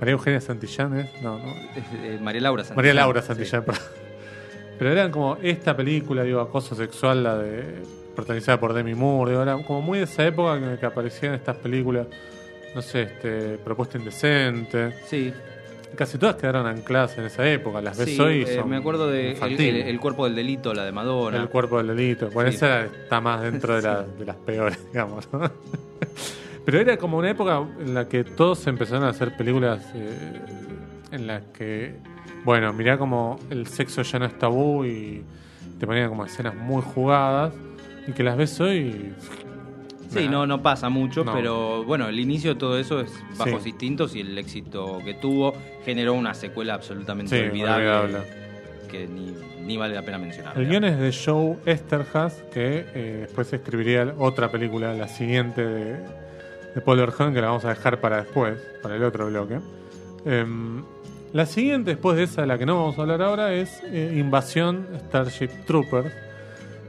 [0.00, 1.22] María Eugenia Santillán, ¿es?
[1.22, 1.54] No, no.
[2.02, 2.76] Eh, María Laura Santillán.
[2.76, 3.26] María Laura Sí.
[3.28, 3.82] Santillán, perdón.
[4.80, 7.82] Pero eran como esta película, digo, acoso sexual, la de
[8.16, 11.34] protagonizada por Demi Moore, digo, era como muy de esa época en la que aparecían
[11.34, 12.06] estas películas,
[12.74, 14.94] no sé, este, Propuesta Indecente.
[15.06, 15.32] Sí,
[15.96, 19.10] Casi todas quedaron ancladas en esa época, las ves sí, hoy eh, son me acuerdo
[19.10, 19.82] de el, infantiles.
[19.84, 21.36] el- el cuerpo del delito, la de Madonna.
[21.36, 22.30] El cuerpo del delito.
[22.30, 22.56] Bueno, Sí.
[22.56, 25.28] esa está más dentro de, la- de las peores, digamos.
[25.32, 25.50] ¿no?
[26.64, 30.40] Pero era como una época en la que todos empezaron a hacer películas eh,
[31.12, 31.96] en las que,
[32.44, 35.24] bueno, mirá como el sexo ya no es tabú y
[35.78, 37.52] te ponían como escenas muy jugadas
[38.06, 39.12] y que las ves hoy.
[40.08, 41.32] Sí, no, no pasa mucho, No.
[41.32, 43.70] pero bueno, el inicio de todo eso es bajos Sí.
[43.70, 48.26] distintos y el éxito que tuvo generó una secuela absolutamente Sí, olvidable, olvidable.
[48.90, 49.32] que ni,
[49.64, 50.58] ni vale la pena mencionar.
[50.58, 55.96] El guion es de Joe Esterhaz, que eh, después escribiría otra película, la siguiente de,
[56.74, 59.60] de Paul Verhoeven, que la vamos a dejar para después, para el otro bloque.
[60.24, 60.82] Em,
[61.32, 64.14] la siguiente, después de esa, de la que no vamos a hablar ahora, es eh,
[64.16, 66.12] Invasión Starship Troopers,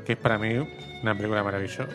[0.06, 0.54] que es para mí
[1.04, 1.88] una película maravillosa.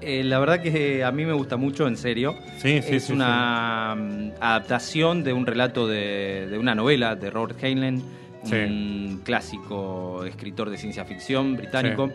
[0.00, 2.34] Eh, la verdad que a mí me gusta mucho, en serio.
[2.58, 7.30] Sí, sí, es sí, una mm, adaptación de un relato de, de una novela de
[7.30, 8.02] Robert Heinlein,
[8.42, 8.54] Sí.
[8.54, 12.10] un clásico escritor de ciencia ficción británico.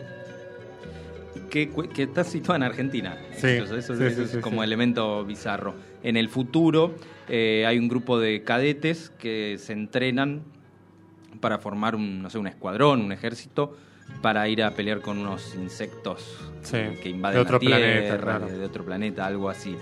[1.50, 3.16] Que, que está situada en Argentina.
[3.36, 5.74] Sí, Eso, eso- es como elemento bizarro.
[6.02, 6.96] En el futuro
[7.28, 10.42] eh, hay un grupo de cadetes que se entrenan
[11.40, 13.76] para formar un, no sé, un escuadrón, un ejército,
[14.22, 18.18] para ir a pelear con unos insectos Sí, que invaden de otro la Tierra, planeta,
[18.18, 18.46] claro.
[18.46, 19.76] de, de otro planeta, algo así.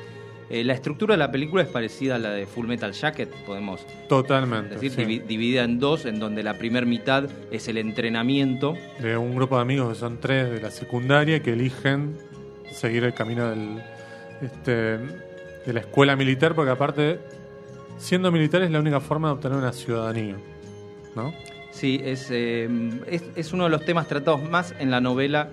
[0.51, 3.87] Eh, la estructura de la película es parecida a la de Full Metal Jacket, podemos
[4.09, 4.75] Totalmente.
[4.75, 5.03] decir, sí.
[5.03, 9.57] divi- dividida en dos, en donde la primera mitad es el entrenamiento De un grupo
[9.57, 12.17] de amigos que son tres de la secundaria que eligen
[12.73, 13.81] seguir el camino del,
[14.43, 14.99] este,
[15.67, 17.21] de la escuela militar, porque aparte,
[17.99, 20.37] siendo militar es la única forma de obtener una ciudadanía.
[21.15, 21.33] ¿No?
[21.71, 22.69] Sí, es, eh,
[23.07, 25.51] es, es uno de los temas tratados más en la novela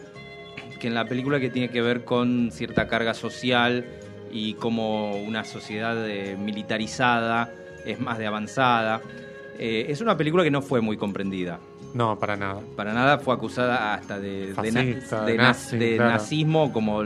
[0.79, 3.85] que en la película que tiene que ver con cierta carga social
[4.31, 7.51] y como una sociedad eh, militarizada
[7.85, 9.01] es más de avanzada.
[9.59, 11.59] Eh, es una película que no fue muy comprendida.
[11.93, 12.61] No, para nada.
[12.75, 16.11] Para nada fue acusada hasta de, de, na- Fascista, de de na- nazi, de claro.
[16.11, 17.03] nazismo como,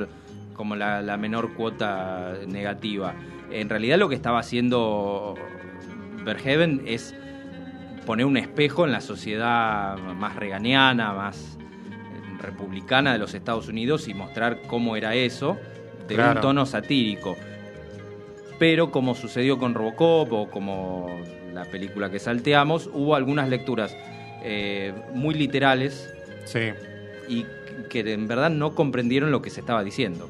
[0.55, 3.13] como la, la menor cuota negativa.
[3.51, 5.35] En realidad lo que estaba haciendo
[6.23, 7.13] Verheven es
[8.05, 14.07] poner un espejo en la sociedad más reganiana, más eh, republicana de los Estados Unidos
[14.07, 15.57] y mostrar cómo era eso
[16.07, 17.35] de un tono satírico.
[18.59, 21.09] Pero como sucedió con Robocop o como
[21.53, 23.95] la película que salteamos, hubo algunas lecturas
[24.43, 26.11] eh, muy literales
[26.45, 26.59] Sí.
[27.27, 27.45] y
[27.89, 30.29] que en verdad no comprendieron lo que se estaba diciendo.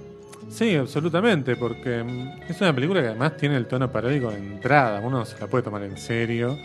[0.49, 4.99] Sí, absolutamente, porque mm, es una película que además tiene el tono paródico de entrada,
[5.01, 6.57] uno no se la puede tomar en serio.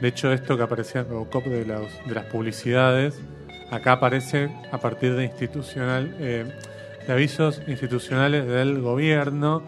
[0.00, 3.20] De hecho, esto que aparecía en Robocop de, las- de las publicidades,
[3.70, 6.44] acá aparece a partir de institucional, eh,
[7.06, 9.62] de avisos institucionales del gobierno.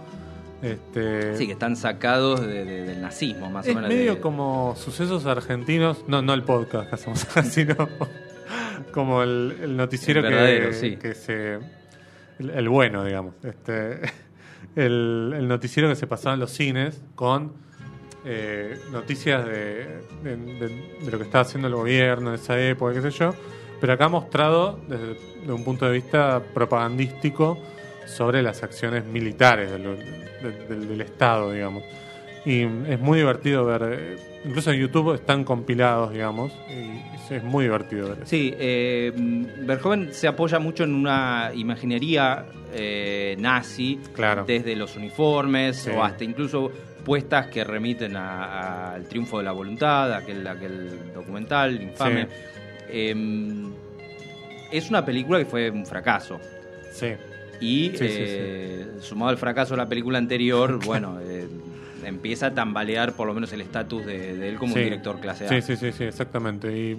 [0.62, 3.90] Este, Sí, que están sacados de- de- del nazismo, más es o menos.
[3.90, 7.74] medio como sucesos argentinos, no, no el podcast que hacemos acá, sino
[8.92, 10.96] como el, el noticiero El que, sí.
[10.96, 11.58] que se.
[12.50, 13.34] El, bueno, digamos.
[13.42, 14.00] Este,
[14.76, 17.52] el, noticiero que se pasaba en los cines con
[18.24, 20.00] eh, noticias de,
[21.10, 23.34] lo que estaba haciendo el gobierno en esa época, qué sé yo,
[23.80, 25.16] pero acá mostrado desde,
[25.52, 27.58] un punto de vista propagandístico
[28.06, 31.82] sobre las acciones militares del- del Estado, digamos.
[32.44, 37.64] Y es muy divertido ver, eh, incluso en YouTube están compilados, digamos, y es- muy
[37.64, 38.26] divertido ver eso.
[38.26, 39.12] Sí, eh,
[40.10, 44.44] se apoya mucho en una imaginería eh, nazi, Claro.
[44.46, 45.90] desde los uniformes Sí.
[45.90, 46.72] o hasta incluso
[47.04, 52.22] puestas que remiten al triunfo de la voluntad, aquel, aquel documental infame.
[52.24, 52.28] Sí.
[52.88, 53.14] Eh,
[54.70, 56.40] es una película que fue un fracaso.
[56.92, 57.08] Sí.
[57.60, 61.46] Y Sí, eh, sumado al fracaso de la película anterior, bueno, eh,
[62.04, 64.78] empieza a tambalear por lo menos el estatus de, de él como Sí.
[64.80, 65.48] un director clase A.
[65.48, 66.76] Sí, sí, sí, sí, exactamente.
[66.76, 66.96] Y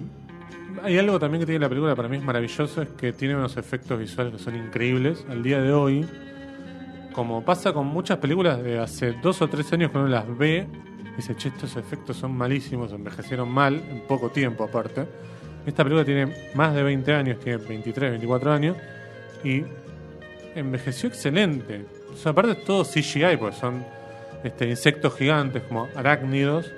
[0.82, 3.56] hay algo también que tiene la película, para mí es maravilloso, es que tiene unos
[3.56, 5.24] efectos visuales que son increíbles.
[5.28, 6.06] Al día de hoy,
[7.12, 10.66] como pasa con muchas películas de hace dos o tres años que uno las ve,
[11.16, 15.06] dice, che, estos efectos son malísimos, envejecieron mal, en poco tiempo aparte.
[15.64, 18.76] Esta película tiene más de 20 años, tiene 23, 24 años,
[19.44, 19.62] y
[20.54, 21.84] envejeció excelente.
[22.12, 23.84] O sea, aparte es todo CGI, porque son
[24.44, 26.70] este, insectos gigantes como arácnidos,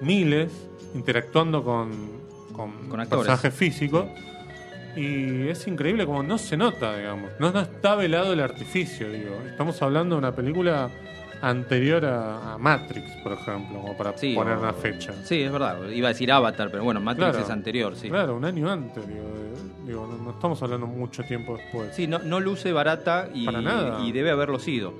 [0.00, 0.50] miles,
[0.94, 1.90] interactuando con,
[2.52, 4.06] con, Con personajes físicos.
[4.96, 7.30] Y es increíble como no se nota, digamos.
[7.38, 9.36] No, no está velado el artificio, digo.
[9.48, 10.90] Estamos hablando de una película
[11.40, 15.12] anterior a, a Matrix, por ejemplo, como para Sí, poner una fecha.
[15.22, 15.88] Sí, es verdad.
[15.90, 17.44] Iba a decir Avatar, pero bueno, Matrix Claro.
[17.44, 18.08] es anterior, sí.
[18.08, 19.20] Claro, un año antes, digo.
[19.86, 21.94] digo, no, no estamos hablando mucho tiempo después.
[21.94, 24.00] Sí, no, no luce barata y, Para nada.
[24.04, 24.94] y debe haberlo sido.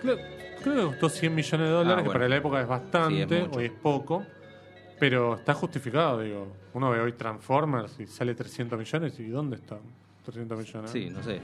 [0.00, 0.16] Creo,
[0.64, 2.12] creo que costó 100 millones de dólares, Ah, que bueno.
[2.12, 3.58] para la época es bastante, Sí, es mucho.
[3.58, 4.24] hoy es poco,
[4.98, 6.48] pero está justificado, digo.
[6.72, 9.78] Uno ve hoy Transformers y sale 300 millones, ¿y dónde están
[10.24, 10.90] 300 millones?
[10.90, 11.40] Sí, no sé.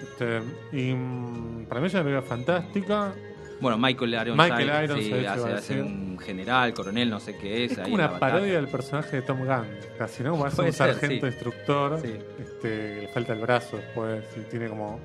[0.00, 0.40] Este,
[0.72, 3.12] y mm, para mí es una película fantástica.
[3.60, 5.84] Bueno, Michael Ironside, Michael Ironside, sí, iba hace, a hace decir.
[5.84, 7.72] un general, coronel, no sé qué es.
[7.72, 10.32] Es ahí como en una parodia del personaje de Tom Gunn, casi, ¿no?
[10.32, 11.30] Como hace Puede un ser, sargento sí.
[11.32, 12.08] destructor, Sí.
[12.40, 14.98] este, que le falta el brazo después y tiene como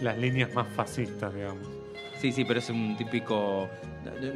[0.00, 1.66] las líneas más fascistas, digamos.
[2.24, 3.68] Sí, sí, pero es un típico.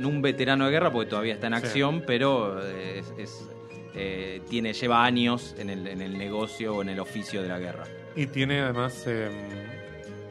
[0.05, 1.65] Un veterano de guerra porque todavía está en Sí.
[1.65, 3.49] acción, pero eh, es, es,
[3.95, 7.59] eh, tiene, lleva años en el, en el negocio o en el oficio de la
[7.59, 7.85] guerra.
[8.15, 9.31] Y tiene además eh,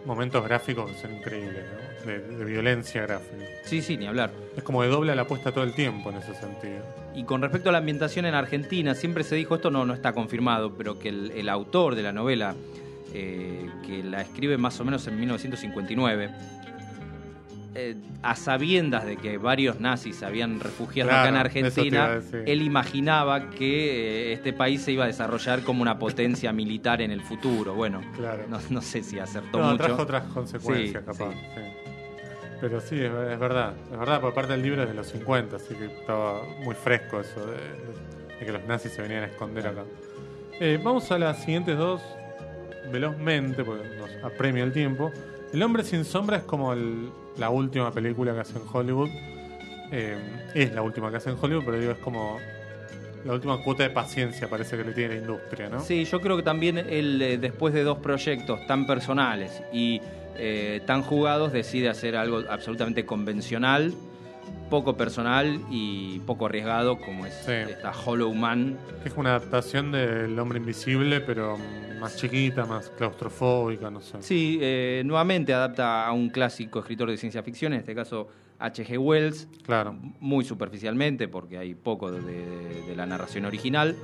[0.05, 2.11] momentos gráficos que son increíbles, ¿no?
[2.11, 3.43] de, de violencia gráfica.
[3.63, 4.29] Sí, sí, ni hablar.
[4.55, 6.83] Es como que dobla la apuesta todo el tiempo en ese sentido.
[7.15, 10.13] Y con respecto a la ambientación en Argentina, siempre se dijo, esto no, no está
[10.13, 12.53] confirmado, pero que el, el autor de la novela,
[13.15, 16.29] eh, que la escribe más o menos en 1959,
[17.79, 22.61] eh, a sabiendas de que varios nazis se habían refugiado Claro, acá en Argentina, él
[22.63, 27.21] imaginaba que eh, este país se iba a desarrollar como una potencia militar en el
[27.21, 27.75] futuro.
[27.75, 28.43] Bueno, Claro.
[28.49, 29.83] no, no sé si acertó No, mucho.
[29.85, 31.31] trajo otras consecuencias, Sí, capaz.
[31.33, 31.39] sí.
[31.55, 31.61] sí.
[32.59, 33.73] Pero sí, es, es verdad.
[33.91, 37.19] Es verdad, por parte del libro es de los 50, así que estaba muy fresco
[37.21, 38.07] eso de, de-
[38.39, 39.83] de que los nazis se venían a esconder acá.
[40.59, 42.01] Eh, vamos a las siguientes dos
[42.91, 45.11] velozmente, porque nos apremia el tiempo.
[45.53, 49.09] El hombre sin sombra es como el- la última película que hace en Hollywood.
[49.91, 50.17] Eh,
[50.53, 52.37] es la última que hace en Hollywood, pero digo, es como
[53.25, 55.79] la última cuota de paciencia parece que le tiene la industria, ¿no?
[55.81, 60.01] Sí, yo creo que también él, eh, después de dos proyectos tan personales y
[60.35, 63.93] eh, tan jugados, decide hacer algo absolutamente convencional,
[64.69, 67.51] poco personal y poco arriesgado, como es Sí.
[67.53, 68.77] esta Hollow Man.
[69.01, 71.57] Que es una adaptación del hombre invisible, pero
[72.01, 74.17] más chiquita, más claustrofóbica, no sé.
[74.21, 78.27] Sí, eh, nuevamente adapta a un clásico escritor de ciencia ficción, en este caso
[78.59, 78.97] H.G.
[78.97, 79.95] Wells, Claro.
[80.19, 83.95] muy superficialmente, porque hay poco de, de- de la narración original.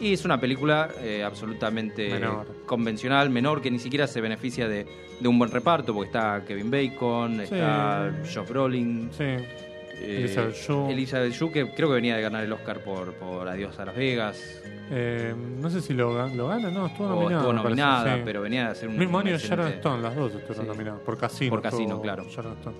[0.00, 2.46] Y es una película eh, absolutamente Menor.
[2.66, 4.86] convencional, menor, que ni siquiera se beneficia de,
[5.20, 7.42] de un buen reparto, porque está Kevin Bacon, Sí.
[7.42, 9.24] está Josh Brolin, Sí.
[10.04, 10.92] Eh, Elizabeth Shue.
[10.92, 13.96] Elizabeth Shue, que creo que venía de ganar el Oscar por, por Adiós a Las
[13.96, 14.60] Vegas.
[14.90, 17.38] Eh, no sé si lo, lo gana, no, estuvo o nominada.
[17.40, 18.22] estuvo me parece, nominada, sí.
[18.24, 18.98] pero venía de hacer un.
[18.98, 20.68] Mismo año Sharon Stone, las dos estuvieron Sí.
[20.72, 21.00] nominadas.
[21.00, 21.50] Por Casino.
[21.50, 22.24] Por Casino, claro.
[22.28, 22.76] Sharon Stone.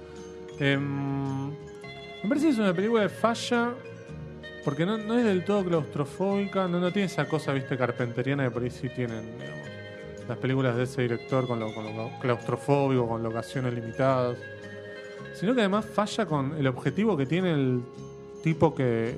[0.60, 3.70] Em, me parece que es una película de falla.
[4.64, 8.50] Porque no, no es del todo claustrofóbica, no, no tiene esa cosa, viste, carpenteriana que
[8.52, 9.66] por ahí sí tienen, digamos,
[10.28, 14.36] las películas de ese director con lo, con lo claustrofóbico, con locaciones limitadas.
[15.34, 17.82] Sino que además falla con el objetivo que tiene el
[18.42, 19.14] tipo que,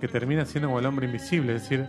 [0.00, 1.54] que termina siendo como el hombre invisible.
[1.56, 1.86] Es decir,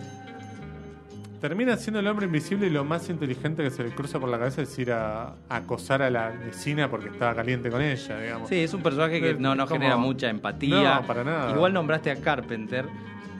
[1.41, 4.38] termina siendo el hombre invisible y lo más inteligente que se le cruza por la
[4.39, 8.47] cabeza es ir a, a acosar a la vecina porque estaba caliente con ella, digamos.
[8.49, 10.95] Sí, es un personaje que no, no como- genera mucha empatía.
[11.01, 11.51] No, para nada.
[11.51, 12.86] Igual nombraste a Carpenter,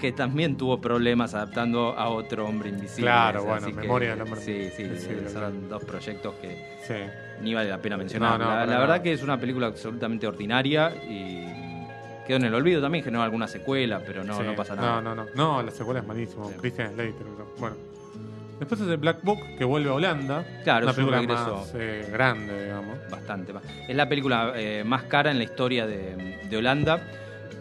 [0.01, 3.03] que también tuvo problemas adaptando a otro hombre invisible.
[3.03, 5.53] Claro, bueno, que- Memoria del hombre Sí, sí, invisible, son claro.
[5.69, 6.93] dos proyectos que Sí.
[7.43, 8.39] Ni vale la pena mencionar.
[8.39, 11.45] No, no, la verdad que es una película absolutamente ordinaria y
[12.25, 14.43] quedó en el olvido también, generó alguna secuela, pero no, Sí.
[14.45, 15.01] no pasa nada.
[15.01, 15.29] No, no, no.
[15.36, 16.49] No, la secuela es malísimo.
[16.49, 16.56] Sí.
[16.60, 17.13] Christian Slater.
[17.60, 17.75] Bueno.
[18.60, 20.45] Después es el Black Book, que vuelve a Holanda.
[20.63, 22.97] Claro, una es película más eh, grande, digamos.
[23.10, 23.63] Bastante más.
[23.88, 27.01] Es la película eh, más cara en la historia de, de Holanda.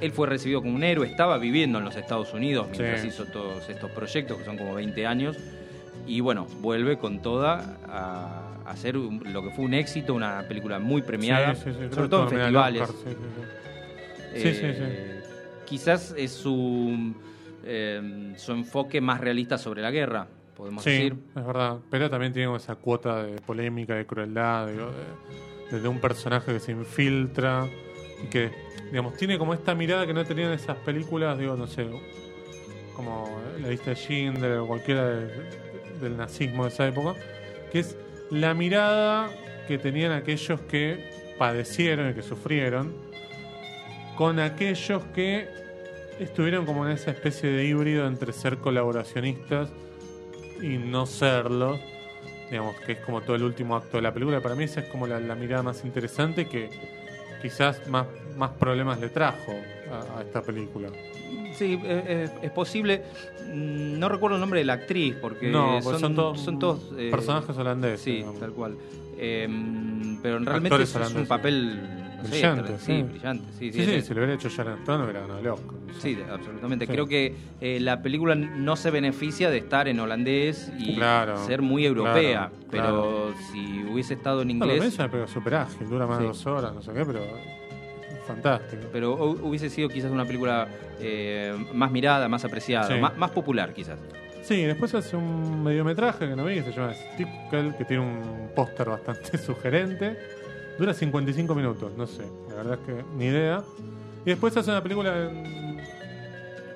[0.01, 3.09] Él fue recibido como un héroe, estaba viviendo en los Estados Unidos mientras Sí.
[3.09, 5.37] hizo todos estos proyectos, que son como 20 años.
[6.07, 10.79] Y bueno, vuelve con toda a hacer un- lo que fue un éxito, una película
[10.79, 12.83] muy premiada, Sí, sí, sí, sobre todo en festivales.
[12.83, 14.39] Oscar, sí, sí, sí.
[14.43, 15.23] Sí, sí, Eh,
[15.67, 17.15] Quizás es su,
[17.65, 21.15] eh, su enfoque más realista sobre la guerra, podemos Sí, decir.
[21.35, 21.79] es verdad.
[21.91, 24.91] Pero también tiene esa cuota de polémica, de crueldad, digo,
[25.71, 27.67] de, de un personaje que se infiltra
[28.23, 28.51] y que,
[28.91, 31.87] digamos, tiene como esta mirada que no tenían esas películas, digo, no sé,
[32.95, 35.31] como La lista de Schindler o cualquiera de-
[36.03, 37.15] del nazismo de esa época,
[37.71, 37.97] que es
[38.33, 39.29] la mirada
[39.69, 42.95] que tenían aquellos que padecieron y que sufrieron
[44.17, 45.49] con aquellos que
[46.19, 49.71] estuvieron como en esa especie de híbrido entre ser colaboracionistas
[50.63, 51.79] y no serlo.
[52.51, 54.41] Digamos que es como todo el último acto de la película.
[54.41, 56.71] Para mí esa es como la, mirada más interesante que
[57.43, 58.07] quizás más
[58.37, 59.53] más problemas le trajo
[60.17, 60.89] a esta película.
[61.55, 63.03] Sí, eh, eh, es posible.
[63.53, 66.59] Mm, No recuerdo el nombre de la actriz, porque no, porque son, son, todos, son
[66.59, 68.01] todos, eh, personajes holandeses.
[68.01, 68.41] Sí, digamos.
[68.41, 68.77] tal cual.
[69.19, 69.47] Eh,
[70.23, 71.81] pero realmente Actores es, es un papel
[72.23, 72.85] no Brillante, sí.
[72.87, 73.45] sí, brillante.
[73.59, 75.75] Sí, Sí, sí, es- si le hubiera hecho Sharon Stone hubiera ganado el Oscar.
[75.99, 76.87] sí, absolutamente.
[76.87, 81.63] Creo que eh, la película no se beneficia de estar en holandés y Claro, ser
[81.63, 82.51] muy europea.
[82.71, 86.19] claro, pero si hubiese estado en No, inglés, es una película súper ágil, dura más
[86.21, 87.21] de dos horas, no sé qué, pero
[88.27, 88.83] fantástico.
[88.93, 90.69] pero hu- hubiese sido quizás una película
[91.01, 92.95] eh, más mirada, más apreciada, Sí.
[93.01, 93.99] más, más popular quizás.
[94.43, 98.51] Sí, después hace un mediometraje que no vi, que se llama Stipkel, que tiene un
[98.55, 100.17] póster bastante sugerente.
[100.79, 103.63] Dura 55 minutos, no sé, la verdad es que ni idea.
[104.25, 105.81] Y después hace una película en,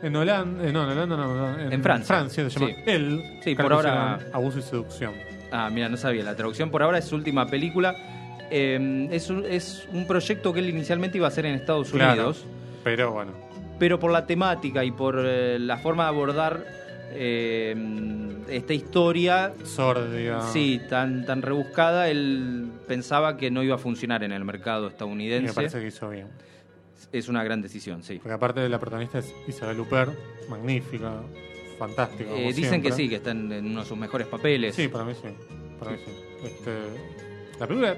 [0.02, 2.28] en Holanda, eh, no, en Holanda no, en, En Francia.
[2.28, 2.74] se llama Sí.
[2.86, 3.22] El.
[3.42, 5.12] Sí, por ahora- Abuso y seducción.
[5.50, 6.22] Ah, mira, no sabía.
[6.24, 7.94] La traducción por ahora es su última película.
[8.50, 12.12] Eh, es, un, es un proyecto que él inicialmente iba a hacer en Estados Claro,
[12.14, 12.44] Unidos,
[12.84, 13.32] pero bueno,
[13.78, 16.64] pero por la temática y por eh, la forma de abordar
[17.10, 17.74] eh,
[18.48, 20.42] esta historia, sórdida.
[20.52, 24.86] sí, tan, tan rebuscada, él pensaba que no iba a funcionar en el mercado Y
[24.86, 25.52] me estadounidense.
[25.54, 26.28] parece que hizo bien.
[27.12, 28.18] Es una gran decisión, sí.
[28.18, 30.12] Porque aparte de la protagonista es Isabel Huppert,
[30.48, 31.12] magnífica,
[31.78, 32.30] fantástica.
[32.32, 32.90] Eh, dicen siempre.
[32.90, 34.74] que sí, que está en, en uno de sus mejores papeles.
[34.74, 35.28] Sí, para mí sí.
[35.78, 36.12] Para mí sí.
[36.44, 36.70] Este,
[37.60, 37.96] la película,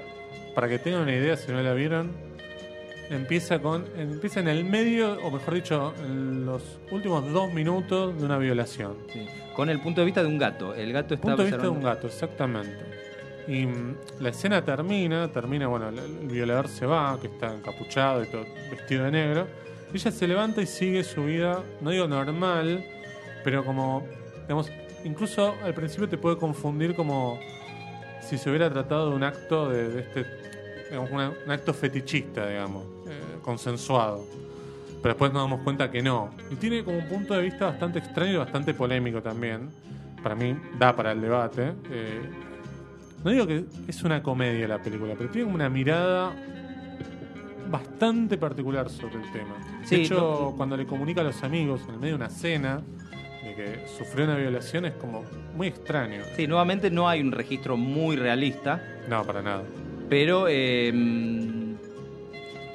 [0.59, 2.11] para que tengan una idea, si no la vieron,
[3.09, 8.25] empieza con empieza en el medio, o mejor dicho, en los últimos dos minutos de
[8.25, 8.97] una violación.
[9.13, 9.25] Sí.
[9.55, 10.75] Con el punto de vista de un gato.
[10.75, 12.75] El gato está Punto de vista de un gato, exactamente.
[13.47, 18.21] Y mm, la escena termina, termina, bueno, el, el violador se va, que está encapuchado
[18.21, 19.47] y todo, vestido de negro.
[19.93, 22.83] Y ella se levanta y sigue su vida, no digo normal,
[23.45, 24.05] pero como,
[24.41, 24.69] digamos,
[25.05, 27.39] incluso al principio te puede confundir como
[28.19, 30.48] si se hubiera tratado de un acto de, de este,
[30.89, 34.25] digamos, una- un acto fetichista, digamos, eh, consensuado.
[35.01, 36.31] Pero después nos damos cuenta que no.
[36.51, 39.69] Y tiene como un punto de vista bastante extraño y bastante polémico también.
[40.21, 41.73] Para mí da para el debate.
[41.89, 42.21] Eh,
[43.23, 46.33] no digo que es una comedia la película, pero tiene como una mirada
[47.69, 49.55] bastante particular sobre el tema.
[49.83, 52.29] Sí, de hecho, no- cuando le comunica a los amigos en el medio de una
[52.29, 52.81] cena
[53.43, 55.23] de que sufrió una violación es como
[55.55, 56.21] muy extraño.
[56.35, 59.63] Sí, nuevamente no hay un registro muy realista, No, para nada.
[60.09, 60.91] Pero eh,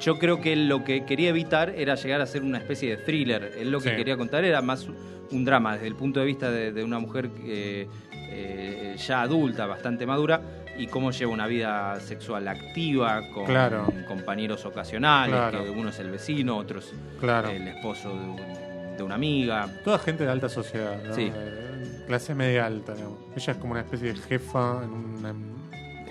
[0.01, 3.53] yo creo que lo que quería evitar era llegar a ser una especie de thriller.
[3.57, 3.95] Él lo que Sí.
[3.95, 4.87] quería contar era más
[5.31, 7.87] un drama desde el punto de vista de, de una mujer que,
[8.29, 10.41] eh, ya adulta, bastante madura,
[10.77, 13.87] y cómo lleva una vida sexual activa con Claro.
[14.07, 15.63] compañeros ocasionales, Claro.
[15.63, 17.49] que uno es el vecino, otro es Claro.
[17.49, 19.67] el esposo de, un- de una amiga.
[19.85, 21.15] Toda gente de alta sociedad, ¿no?
[21.15, 21.31] Sí.
[21.33, 23.19] Eh, clase media alta, digamos.
[23.35, 25.33] Ella es como una especie de jefa en una,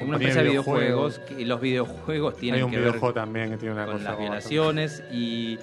[0.01, 3.57] En una especie de videojuegos, y los videojuegos tienen Hay un que ver también que
[3.59, 5.59] tiene una con cosa las violaciones y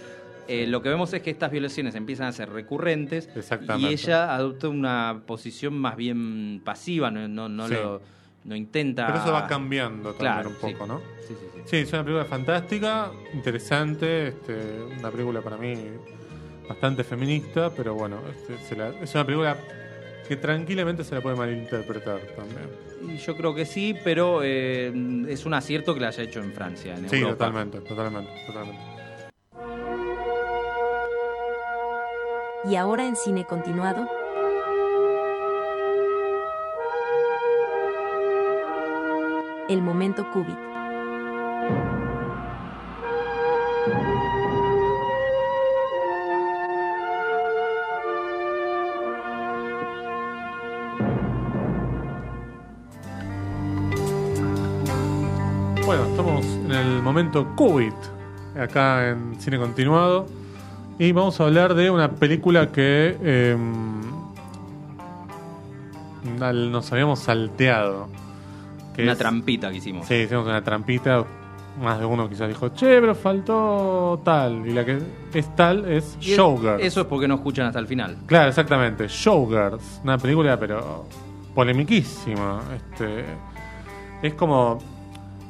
[0.48, 3.30] eh, lo que vemos es que estas violaciones empiezan a ser recurrentes
[3.78, 7.74] y ella adopta una posición más bien pasiva, no, no, no Sí.
[7.74, 8.02] lo
[8.44, 9.06] no intenta...
[9.06, 10.62] Pero eso va cambiando también Claro, un sí.
[10.74, 11.00] poco, ¿no?
[11.28, 11.62] Sí, sí, sí.
[11.66, 15.76] Sí, es una película fantástica, interesante, este, una película para mí
[16.68, 19.58] bastante feminista, pero bueno, este, se la- es una película
[20.28, 22.68] que tranquilamente se la puede malinterpretar también.
[23.08, 24.92] Y yo creo que sí, pero eh,
[25.28, 27.46] es un acierto que la haya hecho en Francia, en Sí, Europa.
[27.46, 28.82] totalmente, totalmente, totalmente.
[32.66, 34.08] Y ahora en cine continuado.
[39.70, 40.71] El momento Cubit.
[57.12, 57.94] Momento COVID,
[58.60, 60.26] acá en Cine Continuado,
[61.00, 63.58] y vamos a hablar de una película que eh,
[66.40, 68.08] al- nos habíamos salteado.
[68.96, 70.06] que Una es- trampita que hicimos.
[70.06, 71.24] Sí, hicimos una trampita.
[71.82, 74.68] Más de uno quizás dijo, che, pero faltó tal.
[74.68, 75.02] Y la que
[75.34, 76.84] es tal es Y es- Showgirls.
[76.84, 78.18] Eso es porque no escuchan hasta el final.
[78.26, 79.08] Claro, exactamente.
[79.08, 80.02] Showgirls.
[80.04, 81.06] Una película, pero
[81.56, 82.60] polemiquísima.
[82.76, 83.24] Este,
[84.22, 84.80] es como.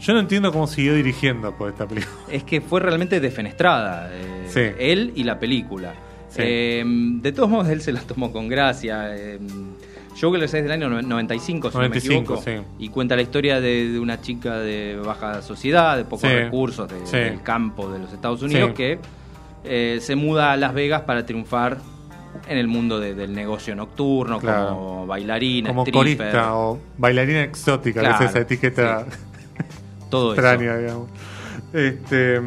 [0.01, 2.15] Yo no entiendo cómo siguió dirigiendo por esta película.
[2.31, 4.09] Es que fue realmente defenestrada.
[4.11, 4.61] eh, Sí.
[4.79, 5.93] Él y la película.
[6.29, 6.41] Sí.
[6.43, 9.15] Eh, de todos modos, él se la tomó con gracia.
[9.15, 9.39] Eh,
[10.15, 12.65] Showgirls es del año no- 95, si 95, no me equivoco.
[12.77, 12.83] sí.
[12.83, 16.35] Y cuenta la historia de, de una chica de baja sociedad, de pocos Sí.
[16.35, 17.17] recursos, de- Sí.
[17.17, 18.99] del campo de los Estados Unidos, que
[19.63, 21.77] eh, se muda a Las Vegas para triunfar
[22.47, 24.69] en el mundo de- del negocio nocturno, Claro.
[24.69, 29.05] como bailarina, Como stripper, corista o bailarina exótica, que es esa etiqueta
[30.11, 31.09] todo extraña, digamos.
[31.73, 32.39] Este,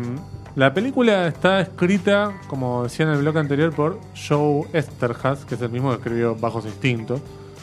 [0.54, 5.62] La película está escrita, como decía en el blog anterior, por Joe Esterhaz, que es
[5.62, 7.20] el mismo que escribió Bajos Instintos.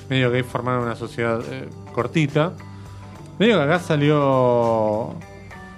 [0.09, 2.51] Medio que formaron una sociedad eh, cortita.
[3.39, 5.15] Medio que acá salió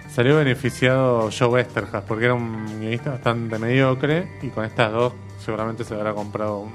[0.09, 5.13] salió beneficiado Joe Esterhaz, porque era un guionista bastante mediocre y con estas dos
[5.43, 6.67] seguramente se habrá comprado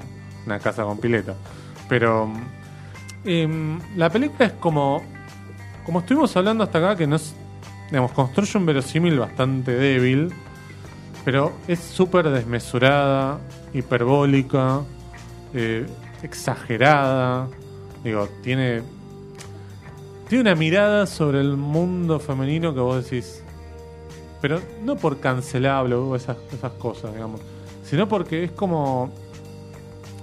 [0.45, 1.35] una casa con pileta.
[1.87, 2.31] Pero
[3.25, 5.01] em, la película es como,
[5.85, 7.35] como estuvimos hablando hasta acá, que no es,
[7.89, 10.31] digamos, construye un verosímil bastante débil,
[11.25, 13.39] pero es súper desmesurada,
[13.73, 14.81] hiperbólica,
[15.53, 15.85] eh,
[16.23, 17.47] exagerada.
[18.03, 18.81] Digo, tiene,
[20.27, 23.43] tiene una mirada sobre el mundo femenino que vos decís,
[24.41, 27.41] pero no por cancelable o esas, esas cosas, digamos,
[27.83, 29.11] sino porque es como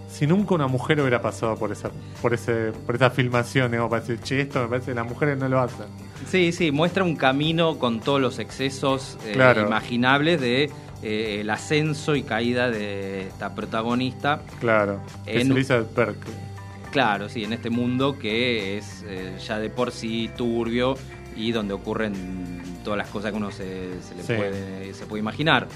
[0.09, 1.91] si nunca una mujer hubiera pasado por esa
[2.23, 5.37] por ese por esa filmación, digamos, para decir, che, esto me parece que las mujeres
[5.37, 6.06] no lo hacen.
[6.29, 9.62] Sí, sí, muestra un camino con todos los excesos eh, Claro.
[9.67, 10.71] imaginables de
[11.03, 14.41] eh, el ascenso y caída de esta protagonista.
[14.61, 16.35] Claro, es En- Elizabeth Berkley.
[16.91, 20.95] Claro, sí, en este mundo que es eh, ya de por sí turbio
[21.37, 24.33] y donde ocurren todas las cosas que uno se, se le Sí.
[24.35, 25.69] puede, se puede imaginar.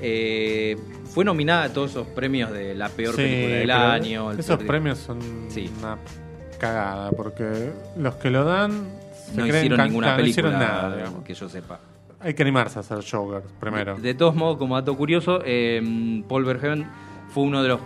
[0.00, 4.32] Eh, fue nominada a todos esos premios de la peor Sí, película del año.
[4.32, 5.18] Esos premios son
[5.48, 5.70] Sí.
[5.78, 5.98] una
[6.58, 8.88] cagada, porque los que lo dan
[9.34, 11.22] no hicieron ninguna no película hicieron nada, digamos.
[11.24, 11.78] que yo sepa.
[12.20, 13.96] Hay que animarse a hacer Showgirls primero.
[13.96, 16.86] De todos modos, como dato curioso, eh, Paul Verhoeven
[17.28, 17.80] fue uno de los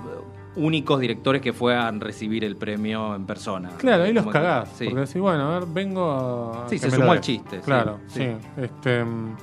[0.57, 3.71] únicos directores que fue a recibir el premio en persona.
[3.79, 4.69] Claro, ahí los que- cagás.
[4.77, 4.85] Sí.
[4.87, 6.69] Porque decís, bueno, a ver, vengo a.
[6.69, 8.21] Sí, se sumó al chiste, Claro, sí.
[8.21, 8.63] sí.
[8.63, 9.37] Este, mm,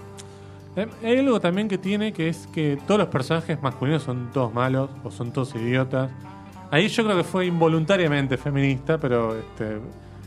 [0.77, 4.53] eh, hay algo también que tiene que es que todos los personajes masculinos son todos
[4.53, 6.09] malos o son todos idiotas.
[6.71, 9.77] Ahí yo creo que fue involuntariamente feminista, pero este,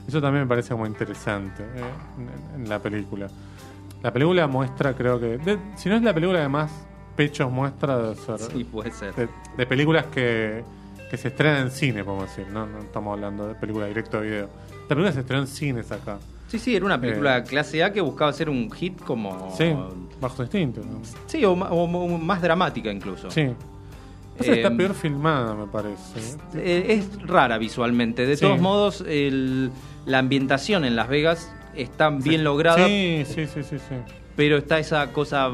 [0.09, 1.83] eso también me parece como interesante eh,
[2.57, 3.29] en, en la película.
[4.03, 5.39] La película muestra, creo que.
[5.39, 6.71] de- si no es la película que más
[7.17, 9.15] pechos muestra, de ser Sí, puede ser.
[9.15, 10.63] de, de películas que,
[11.11, 12.67] que se estrenan en cine, podemos decir, ¿no?
[12.67, 14.49] No estamos hablando de películas directo a video.
[14.83, 16.19] La película se estrenó en cines acá.
[16.47, 19.55] Sí, sí, era una película clase A que buscaba ser un hit como...
[19.59, 19.75] Sí,
[20.21, 20.81] bajo instinto.
[20.81, 21.01] ¿no?
[21.27, 23.31] Sí, o, o- o más dramática incluso.
[23.31, 23.51] Sí.
[24.39, 26.36] Pasa que está Eh, peor filmada, me parece.
[26.55, 28.26] Eh, es rara visualmente.
[28.26, 28.43] De Sí.
[28.45, 29.70] todos modos, el-
[30.07, 32.45] la ambientación en Las Vegas está bien Sí.
[32.45, 33.95] lograda, Sí, sí, sí, sí, sí.
[34.36, 35.49] pero está esa cosa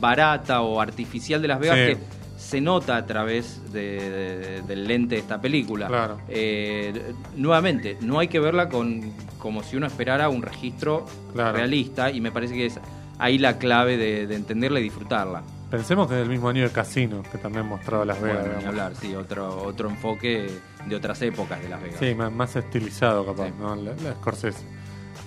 [0.00, 1.96] barata o artificial de Las Vegas que
[2.36, 5.86] se nota a través de- de- del lente de esta película.
[5.86, 6.18] Claro.
[6.28, 6.92] Eh,
[7.36, 11.04] nuevamente, no hay que verla con como si uno esperara un registro
[11.34, 11.56] Claro.
[11.56, 12.80] realista y me parece que es
[13.18, 15.42] ahí la clave de, de entenderla y disfrutarla.
[15.70, 18.46] Pensemos que es del mismo año de Casino, que también mostraba Las Vegas.
[18.54, 20.48] Bueno, hablar, sí, otro, otro enfoque
[20.86, 21.98] de otras épocas de Las Vegas.
[21.98, 23.54] Sí, más, más estilizado capaz, Sí.
[23.58, 23.74] ¿no?
[23.74, 24.64] La, la Scorsese.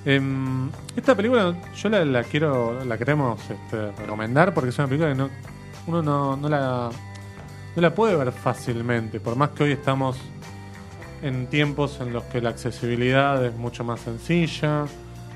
[0.06, 5.10] Em, esta película yo la, la quiero, la queremos este, recomendar porque es una película
[5.12, 5.30] que no,
[5.88, 6.90] uno no, no la
[7.76, 10.18] no la puede ver fácilmente, por más que hoy estamos
[11.22, 14.86] en tiempos en los que la accesibilidad es mucho más sencilla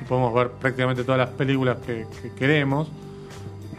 [0.01, 2.87] y podemos ver prácticamente todas las películas que, que queremos,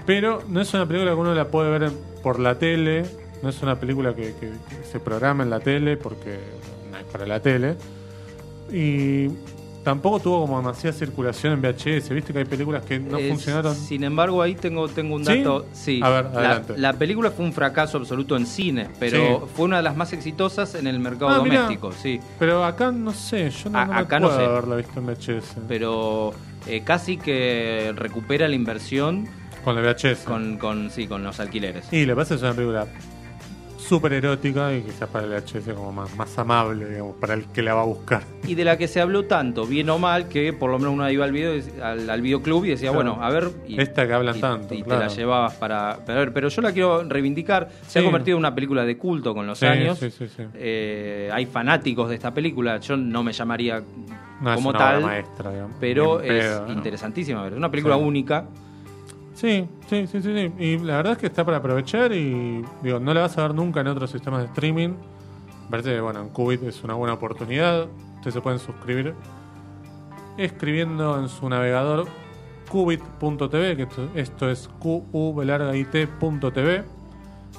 [0.07, 1.91] pero no es una película que uno la puede ver
[2.23, 3.05] por la tele,
[3.43, 6.39] no es una película que, que- que se programa en la tele porque
[6.91, 7.77] no es para la tele.
[8.73, 9.29] Y
[9.85, 12.11] tampoco tuvo como demasiada circulación en VHS.
[12.15, 13.75] Viste que hay películas que no Eh, funcionaron.
[13.75, 15.67] Sin embargo, ahí tengo, tengo un dato.
[15.73, 16.01] Sí.
[16.03, 16.75] A ver, La- adelante.
[16.79, 19.47] La, película fue un fracaso absoluto en cine, pero Sí.
[19.55, 21.63] fue una de las más exitosas en el mercado Ah, mirá.
[21.63, 22.21] doméstico, sí.
[22.39, 24.53] Pero acá no sé, yo no, A- no me acá no acuerdo sé.
[24.53, 25.57] haberla visto en VHS.
[25.69, 26.33] Pero
[26.67, 29.27] eh, casi que recupera la inversión
[29.65, 30.25] Con la VHS.
[30.25, 31.93] con, con, sí, con los alquileres.
[31.93, 32.87] Y lo que pasa es una película
[33.79, 37.63] súper erótica y quizás para el VHS como más, más amable, digamos, para el que
[37.63, 38.23] la va a buscar.
[38.47, 41.11] Y de la que se habló tanto, bien o mal, que por lo menos uno
[41.11, 43.15] iba al, video, al, al videoclub y decía, Claro.
[43.17, 43.51] bueno, a ver...
[43.67, 45.01] Y, Esta que hablan y- tanto, Y claro.
[45.03, 46.33] te la llevabas para, para ver.
[46.33, 47.71] Pero yo la quiero reivindicar.
[47.87, 49.99] Se ha convertido en una película de culto con los Sí, años.
[49.99, 50.45] sí, sí, sí.
[50.55, 52.79] Eh, hay fanáticos de esta película.
[52.79, 53.81] Yo no me llamaría
[54.41, 55.77] No como es una tal, obra maestra, digamos.
[55.81, 56.73] pero es ¿no?
[56.73, 57.47] interesantísima.
[57.49, 58.45] Es una película única.
[59.35, 60.53] Sí, sí, sí, sí, sí.
[60.59, 63.55] Y la verdad es que está para aprovechar y digo, no la vas a ver
[63.55, 64.91] nunca en otros sistemas de streaming.
[64.91, 67.89] Me parece que bueno, en Qubit es una buena oportunidad.
[68.17, 69.15] Ustedes se pueden suscribir
[70.37, 72.07] escribiendo en su navegador
[72.69, 75.55] qubit.tv, que esto, esto es qubit.tv.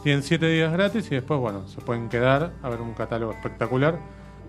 [0.01, 3.99] Tienen 7 días gratis y después, bueno, se pueden quedar a ver un catálogo espectacular.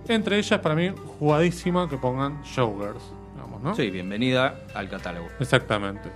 [0.08, 3.12] Entre ellas, para mí, jugadísima que pongan Showgirls.
[3.34, 3.74] Digamos, ¿no?
[3.74, 5.28] Sí, bienvenida al catálogo.
[5.38, 6.10] Exactamente.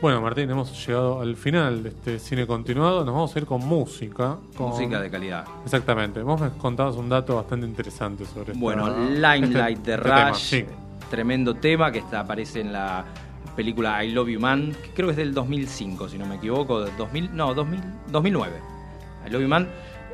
[0.00, 3.04] Bueno, Martín, hemos llegado al final de este cine continuado.
[3.04, 4.38] Nos vamos a ir con música.
[4.56, 5.44] con- Música de calidad.
[5.64, 6.22] Exactamente.
[6.22, 10.30] Vos me contabas un dato bastante interesante sobre esta- Bueno, este- Limelight de este tema,
[10.30, 10.64] Rush, sí.
[11.10, 13.04] tremendo tema que está, aparece en la
[13.54, 16.80] película I Love You Man, que creo que es del 2005, si no me equivoco,
[16.82, 17.80] del 2000, no, 2000,
[18.10, 18.56] 2009.
[19.26, 19.68] I Love You Man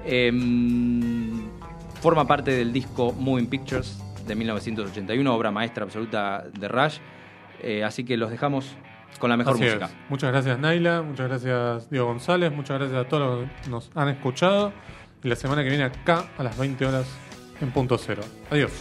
[0.04, 1.48] em,
[2.00, 6.98] forma parte del disco Moving Pictures de 1981, obra maestra absoluta de Rush.
[7.62, 8.66] Eh, así que los dejamos
[9.18, 9.90] con la mejor música.
[10.08, 14.08] Muchas gracias Naila, muchas gracias Diego González, muchas gracias a todos los que nos han
[14.08, 14.72] escuchado.
[15.22, 17.06] Y la semana que viene acá a las 20 horas
[17.60, 18.22] en punto cero.
[18.50, 18.72] Adiós.